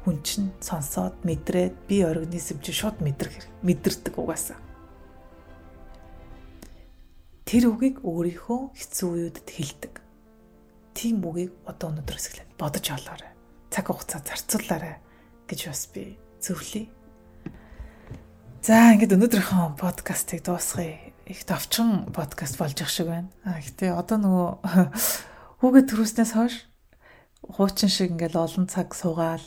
хүн 0.05 0.21
чинь 0.21 0.53
сонсоод 0.61 1.25
мэдрээд 1.25 1.89
би 1.89 2.05
организм 2.05 2.61
чинь 2.61 2.77
шууд 2.77 3.01
мэдрэх 3.01 3.49
мэдэрдэг 3.65 4.13
угаасаа. 4.13 4.61
Тэр 7.49 7.73
үгийг 7.73 8.05
өөрийнхөө 8.05 8.77
хэцүү 8.77 9.09
үеүдэд 9.09 9.49
хэлдэг. 9.49 9.93
Тийм 10.93 11.25
үгийг 11.25 11.57
одоо 11.65 11.89
өнөөдрөөс 11.97 12.25
эхлээд 12.29 12.53
бодож 12.61 12.85
олоорой. 12.93 13.33
Цаг 13.73 13.89
хугацаа 13.89 14.21
зарцуулаарай 14.21 15.01
гэж 15.49 15.59
бас 15.65 15.89
би 15.89 16.21
зөвлөе. 16.37 16.85
За 18.61 18.93
ингээд 18.93 19.17
өнөөдрийнхөө 19.17 19.81
подкастыг 19.81 20.45
дуусгая 20.45 21.09
их 21.25 21.41
товчхон 21.49 22.13
подкаст 22.13 22.61
болж 22.61 22.77
ах 22.81 22.93
шиг 22.93 23.09
байна. 23.09 23.33
А 23.41 23.57
гэтээ 23.57 23.97
одоо 23.97 24.17
нөгөө 24.21 24.49
хүүгээ 25.61 25.85
төрүүлснээс 25.85 26.33
хойш 26.33 26.55
хуучин 27.45 27.85
шиг 27.85 28.17
ингээл 28.17 28.41
олон 28.41 28.65
цаг 28.65 28.97
суугаал 28.97 29.45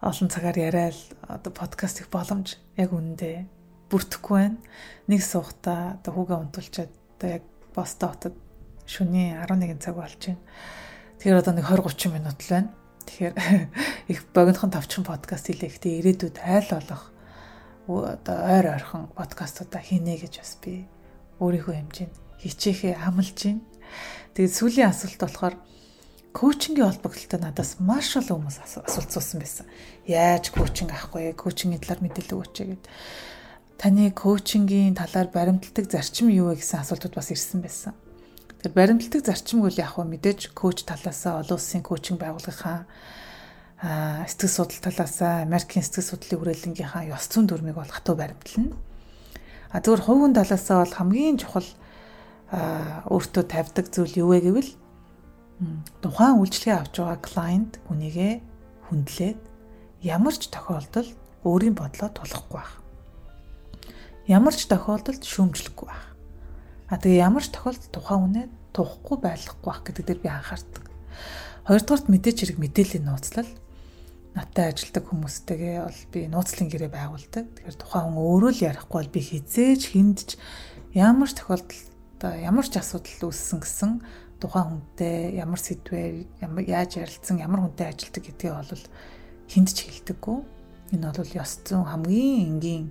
олон 0.00 0.28
цагаар 0.32 0.56
яриад 0.56 0.96
одоо 1.28 1.52
подкаст 1.52 2.00
их 2.00 2.08
боломж 2.08 2.56
яг 2.80 2.96
үндэ 2.96 3.44
бүрдэхгүй 3.92 4.32
байна. 4.40 4.56
Нэг 5.04 5.20
суухта 5.20 6.00
одоо 6.00 6.12
хүүгээ 6.16 6.38
унтуулчаад 6.48 6.92
одоо 7.20 7.28
яг 7.28 7.44
босто 7.76 8.08
хотод 8.08 8.36
шөнийн 8.88 9.44
11 9.44 9.76
цаг 9.84 10.00
болж 10.00 10.16
байна. 10.16 10.40
Тэгэхээр 11.20 11.40
одоо 11.44 11.52
нэг 11.60 11.66
20 11.68 11.92
30 11.92 12.08
минут 12.16 12.38
л 12.40 12.48
байна. 12.48 12.72
Тэгэхээр 13.04 13.34
их 14.16 14.18
богинохон 14.32 14.72
товчхон 14.72 15.04
подкаст 15.04 15.52
хийлээ. 15.52 15.76
Гэтэ 15.76 15.88
ирээдүйд 16.08 16.36
айл 16.40 16.72
болох 16.72 17.04
одоо 17.84 18.36
ойр 18.48 18.66
ойрхон 18.80 19.12
подкастуудаа 19.12 19.84
хийнэ 19.84 20.24
гэж 20.24 20.40
бас 20.40 20.56
би 20.64 20.88
өөрийнхөө 21.36 21.74
хэмжээнд 21.76 22.16
хичээхээ 22.40 22.96
амлаж 22.96 23.36
байна. 23.44 23.60
Тэгээд 24.34 24.54
сүүлийн 24.54 24.90
асуулт 24.90 25.18
болохоор 25.18 25.54
коучингийн 26.32 26.86
холбогдлолтой 26.86 27.40
надаас 27.42 27.80
маш 27.82 28.14
олон 28.14 28.46
хүмүүс 28.46 28.58
асуулт 28.62 29.10
суусан 29.10 29.42
байсан. 29.42 29.66
Яаж 30.06 30.54
коучинг 30.54 30.94
авахгүй, 30.94 31.34
коучингийн 31.34 31.82
талаар 31.82 32.04
мэдээлэл 32.04 32.36
өгөөч 32.38 32.54
гэгээд 32.62 32.84
таны 33.78 34.10
коучингийн 34.14 34.94
талаар 34.94 35.28
баримтлагдаг 35.34 35.90
зарчим 35.90 36.30
юу 36.30 36.54
вэ 36.54 36.62
гэсэн 36.62 36.82
асуултууд 36.82 37.14
бас 37.18 37.30
ирсэн 37.34 37.62
байсан. 37.62 37.94
Тэгэхээр 38.58 38.74
баримтлагдаг 38.74 39.22
зарчим 39.22 39.62
үл 39.62 39.78
яг 39.78 39.94
хөө 39.94 40.06
мэдээж 40.06 40.50
коуч 40.54 40.82
талаасаа 40.82 41.42
олон 41.42 41.58
улсын 41.58 41.82
коучинг 41.86 42.18
байгууллагынхаа 42.18 42.86
сэтгэл 43.78 44.50
судлал 44.50 44.82
талаасаа 44.82 45.46
Америкийн 45.46 45.86
сэтгэл 45.86 46.10
судлалын 46.10 46.38
хүрээлэнгийнхаа 46.42 47.06
ёс 47.14 47.30
зүйн 47.30 47.46
дүрмийг 47.46 47.78
бол 47.78 47.86
хатуу 47.86 48.18
баримтлана. 48.18 48.74
А 49.70 49.78
зөвхөн 49.78 50.34
хувийн 50.34 50.34
талаасаа 50.34 50.82
бол 50.82 50.98
хамгийн 50.98 51.38
чухал 51.38 51.70
өөртөө 52.48 53.44
тавьдаг 53.44 53.92
зүйл 53.92 54.24
юу 54.24 54.28
вэ 54.32 54.40
гэвэл 54.48 54.72
тухайн 56.00 56.40
үйлчлэгээ 56.40 56.80
авч 56.80 56.94
байгаа 56.96 57.20
клиент 57.20 57.72
хүнийгээ 57.90 58.34
хүндлээд 58.88 59.40
ямар 60.00 60.34
ч 60.38 60.48
тохиолдолд 60.48 61.12
өөрийн 61.44 61.76
бодлоо 61.76 62.08
тулахгүй 62.08 62.56
байх. 62.56 62.74
Ямар 64.24 64.54
ч 64.56 64.64
тохиолдолд 64.64 65.22
шүүмжлэхгүй 65.28 65.86
байх. 65.92 66.08
А 66.88 66.96
тэгээ 66.96 67.20
ямар 67.20 67.44
ч 67.44 67.52
тохиолдолд 67.52 67.92
тухайн 67.92 68.20
хүнээ 68.24 68.46
тухгүй 68.72 69.16
байлгахгүй 69.20 69.68
байх 69.68 69.82
гэдэг 69.84 70.04
дээр 70.08 70.20
би 70.24 70.28
анхаардаг. 70.32 70.84
Хоёрдугаарт 71.68 72.06
мэдээж 72.08 72.36
хэрэг 72.48 72.58
мэдээллийн 72.64 73.04
нууцлал 73.04 73.50
надтай 74.32 74.70
ажилладаг 74.72 75.04
хүмүүстэйгээ 75.10 75.76
бол 75.82 76.00
би 76.14 76.20
нууцлын 76.30 76.68
гэрээ 76.70 76.90
байгуулдаг. 76.94 77.44
Тэгэхээр 77.58 77.76
тухайн 77.76 78.08
хүн 78.14 78.22
өөрөө 78.22 78.50
л 78.54 78.64
ярихгүй 78.72 78.98
бол 79.02 79.12
би 79.12 79.20
хизээж 79.20 79.82
хиндж 79.92 80.28
ямар 80.94 81.28
ч 81.28 81.34
тохиолдолд 81.42 81.97
ямар 82.22 82.66
ч 82.66 82.74
асуудал 82.78 83.30
үүссэн 83.30 83.58
гэсэн 83.62 83.92
тухайн 84.42 84.66
хүнтэй 84.70 85.38
ямар 85.38 85.60
сэдвээр 85.62 86.14
ямар 86.42 86.64
яаж 86.66 86.98
ярилцсан 86.98 87.38
ямар 87.38 87.62
хүнтэй 87.66 87.90
ажилладаг 87.94 88.22
гэдгээ 88.26 88.52
бол 88.54 88.84
хиндж 89.50 89.76
хэлдэггүй. 89.82 90.38
Энэ 90.94 91.12
бол 91.12 91.32
ёс 91.38 91.52
зүйн 91.66 91.84
хамгийн 91.84 92.58
энгийн 92.58 92.86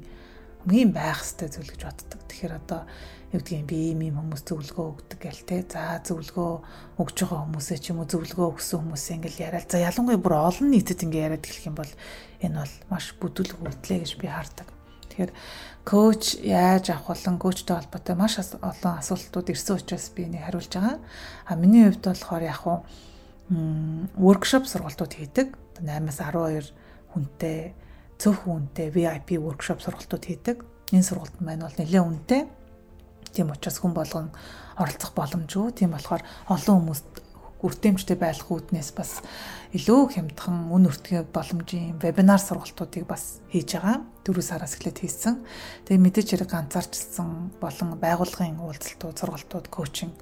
хамгийн 0.67 0.91
байх 0.91 1.23
хэвээр 1.23 1.51
зүйл 1.55 1.71
гэж 1.71 1.82
боддог. 1.88 2.19
Тэгэхээр 2.28 2.53
одоо 2.59 2.82
юу 3.32 3.39
гэдгийг 3.39 3.67
би 3.67 3.78
ийм 3.91 4.01
юм 4.07 4.17
хүмүүс 4.23 4.43
зөвлөгөө 4.47 4.88
өгдөг 4.91 5.19
гэл 5.19 5.43
те. 5.47 5.63
За 5.67 5.99
зөвлөгөө 6.03 6.51
өгж 6.99 7.17
байгаа 7.23 7.39
хүмүүсээ 7.47 7.80
ч 7.80 7.86
юм 7.91 8.03
уу 8.03 8.07
зөвлөгөө 8.11 8.47
өгсөн 8.55 8.80
хүмүүсээ 8.84 9.15
ингээл 9.19 9.43
яриад. 9.47 9.67
За 9.71 9.80
ялангуяа 9.84 10.19
бүр 10.19 10.36
олон 10.36 10.67
нийтэд 10.71 11.03
ингээ 11.03 11.25
яриад 11.28 11.43
эхлэх 11.47 11.67
юм 11.71 11.78
бол 11.80 11.93
энэ 12.43 12.59
бол 12.59 12.75
маш 12.91 13.05
бүдүүлэг 13.19 13.59
үйлдэлээ 13.63 13.99
гэж 14.03 14.11
би 14.19 14.28
хардаг. 14.28 14.67
Тэгэхээр 15.11 15.32
коуч 15.88 16.35
яаж 16.43 16.91
авах 16.91 17.15
болон 17.15 17.39
коучтой 17.39 17.79
холбоотой 17.79 18.15
маш 18.19 18.35
олон 18.43 18.99
асуултууд 18.99 19.47
ирсэн 19.55 19.79
учраас 19.79 20.11
би 20.11 20.27
энийг 20.27 20.43
хариулж 20.43 20.67
байгаа. 20.67 20.99
А 21.47 21.55
миний 21.55 21.88
хувьд 21.88 22.03
болохоор 22.03 22.43
яг 22.43 22.59
хуу 22.59 22.83
workshop 24.19 24.67
сургалтууд 24.67 25.13
хийдэг. 25.15 25.55
8-аас 25.79 26.19
12 26.19 26.75
хүнтэй 27.15 27.71
цөөхөн 28.19 28.67
үнэтэй 28.75 28.88
VIP 28.91 29.39
workshop 29.39 29.79
сургалтууд 29.79 30.25
хийдэг. 30.27 30.67
Энэ 30.91 31.07
сургалт 31.07 31.39
маань 31.39 31.63
бол 31.63 31.79
нэлээд 31.79 32.03
үнэтэй. 32.03 32.41
Тийм 33.31 33.55
учраас 33.55 33.79
хүн 33.79 33.95
болгон 33.95 34.35
оролцох 34.75 35.15
боломжгүй. 35.15 35.71
Тийм 35.71 35.95
болохоор 35.95 36.19
олон 36.51 36.75
хүмүүст 36.83 37.07
үртэмжтэй 37.63 38.17
байх 38.17 38.45
үүднээс 38.47 38.93
бас 38.93 39.25
илүү 39.73 40.13
хямдхан 40.13 40.69
үн 40.69 40.87
өртгөө 40.87 41.33
боломжийн 41.33 41.97
вебинар 41.97 42.37
сургалтуудыг 42.37 43.09
бас 43.09 43.41
хийж 43.49 43.77
байгаа. 43.77 44.05
Дөрөв 44.21 44.45
сараас 44.45 44.77
эхлээд 44.77 45.01
хийсэн. 45.01 45.41
Тэгээ 45.89 46.03
мэдээж 46.05 46.27
хэрэг 46.37 46.49
ганцаарчсан 46.53 47.57
болон 47.57 47.89
байгууллагын 47.97 48.61
уулзалтууд, 48.61 49.17
сургалтууд, 49.17 49.67
коучинг 49.73 50.15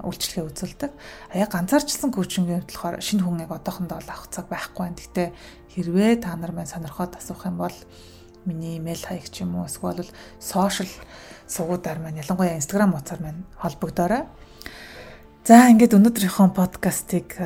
үйлчлэгээ 0.00 0.48
үзүүлдэг. 0.48 0.92
А 1.32 1.34
яг 1.40 1.50
ганцаарчсан 1.52 2.12
коучингийн 2.12 2.64
хувьд 2.64 2.72
болохоор 2.72 2.96
шинэ 3.00 3.22
хүн 3.24 3.44
яг 3.44 3.52
одоохондоо 3.52 4.00
авах 4.00 4.28
цаг 4.28 4.48
байхгүй 4.48 4.82
байна. 4.84 4.96
Гэхдээ 4.96 5.28
хэрвээ 5.72 6.12
та 6.20 6.36
нар 6.36 6.52
маань 6.52 6.68
сонирхоод 6.68 7.16
асуух 7.16 7.48
юм 7.48 7.56
бол 7.60 7.76
миний 8.44 8.76
имэйл 8.76 9.04
хаяг 9.04 9.28
ч 9.32 9.44
юм 9.44 9.56
уу 9.56 9.68
эсвэл 9.68 10.04
сошиал 10.40 10.90
сувгуудаар 11.48 11.98
маань 11.98 12.20
ялангуяа 12.20 12.60
инстаграм 12.60 12.92
утсаар 12.92 13.20
маань 13.22 13.44
холбогдоорой. 13.56 14.28
За 15.46 15.70
ингээд 15.70 15.94
өнөөдрийнхөө 15.94 16.58
подкастыг 16.58 17.38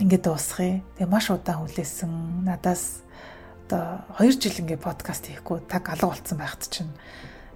ингээд 0.00 0.24
дуусгая. 0.24 0.80
Тэгээ 0.96 1.04
маш 1.04 1.28
удаан 1.28 1.68
хүлээсэн. 1.68 2.48
Надаас 2.48 3.04
одоо 3.68 4.08
2 4.16 4.40
жил 4.40 4.56
ингээд 4.56 4.80
подкаст 4.80 5.28
хийхгүй 5.28 5.60
таг 5.68 5.84
алга 5.92 6.16
болцсон 6.16 6.40
байхад 6.40 6.64
чинь 6.72 6.88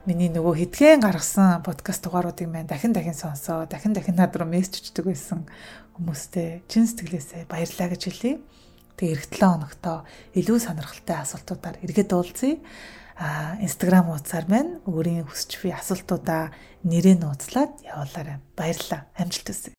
миний 0.04 0.28
нөгөө 0.28 0.68
хитгэн 0.68 1.00
гаргасан 1.00 1.64
подкаст 1.64 2.04
дугааруудыг 2.04 2.44
маань 2.44 2.68
дахин 2.68 2.92
дахин 2.92 3.16
сонсоо, 3.16 3.64
дахин 3.64 3.96
дахин 3.96 4.20
над 4.20 4.36
руу 4.36 4.44
мессеж 4.44 4.92
өгдөг 4.92 5.16
байсан 5.16 5.48
хүмүүстээ 5.96 6.68
чин 6.68 6.84
сэтгэлээсээ 6.84 7.48
баярлалаа 7.48 7.88
гэж 7.96 8.02
хэлье. 8.04 8.44
Тэгээ 9.00 9.16
эх 9.16 9.24
7 9.32 9.48
хоногтоо 9.48 10.04
илүү 10.36 10.60
сонирхолтой 10.60 11.24
асуултуудаар 11.24 11.80
эргээд 11.80 12.12
уулзъя 12.12 12.60
а 13.16 13.56
инстаграм 13.64 14.12
хуудасаар 14.12 14.44
маань 14.44 14.76
өөрийн 14.84 15.24
хүсч 15.24 15.64
буй 15.64 15.72
асуултуудаа 15.72 16.52
нэрээ 16.84 17.16
нууцлаад 17.16 17.72
явуулаарай. 17.80 18.44
Баярлалаа. 18.52 19.08
Амжилт 19.16 19.48
хүсье. 19.48 19.72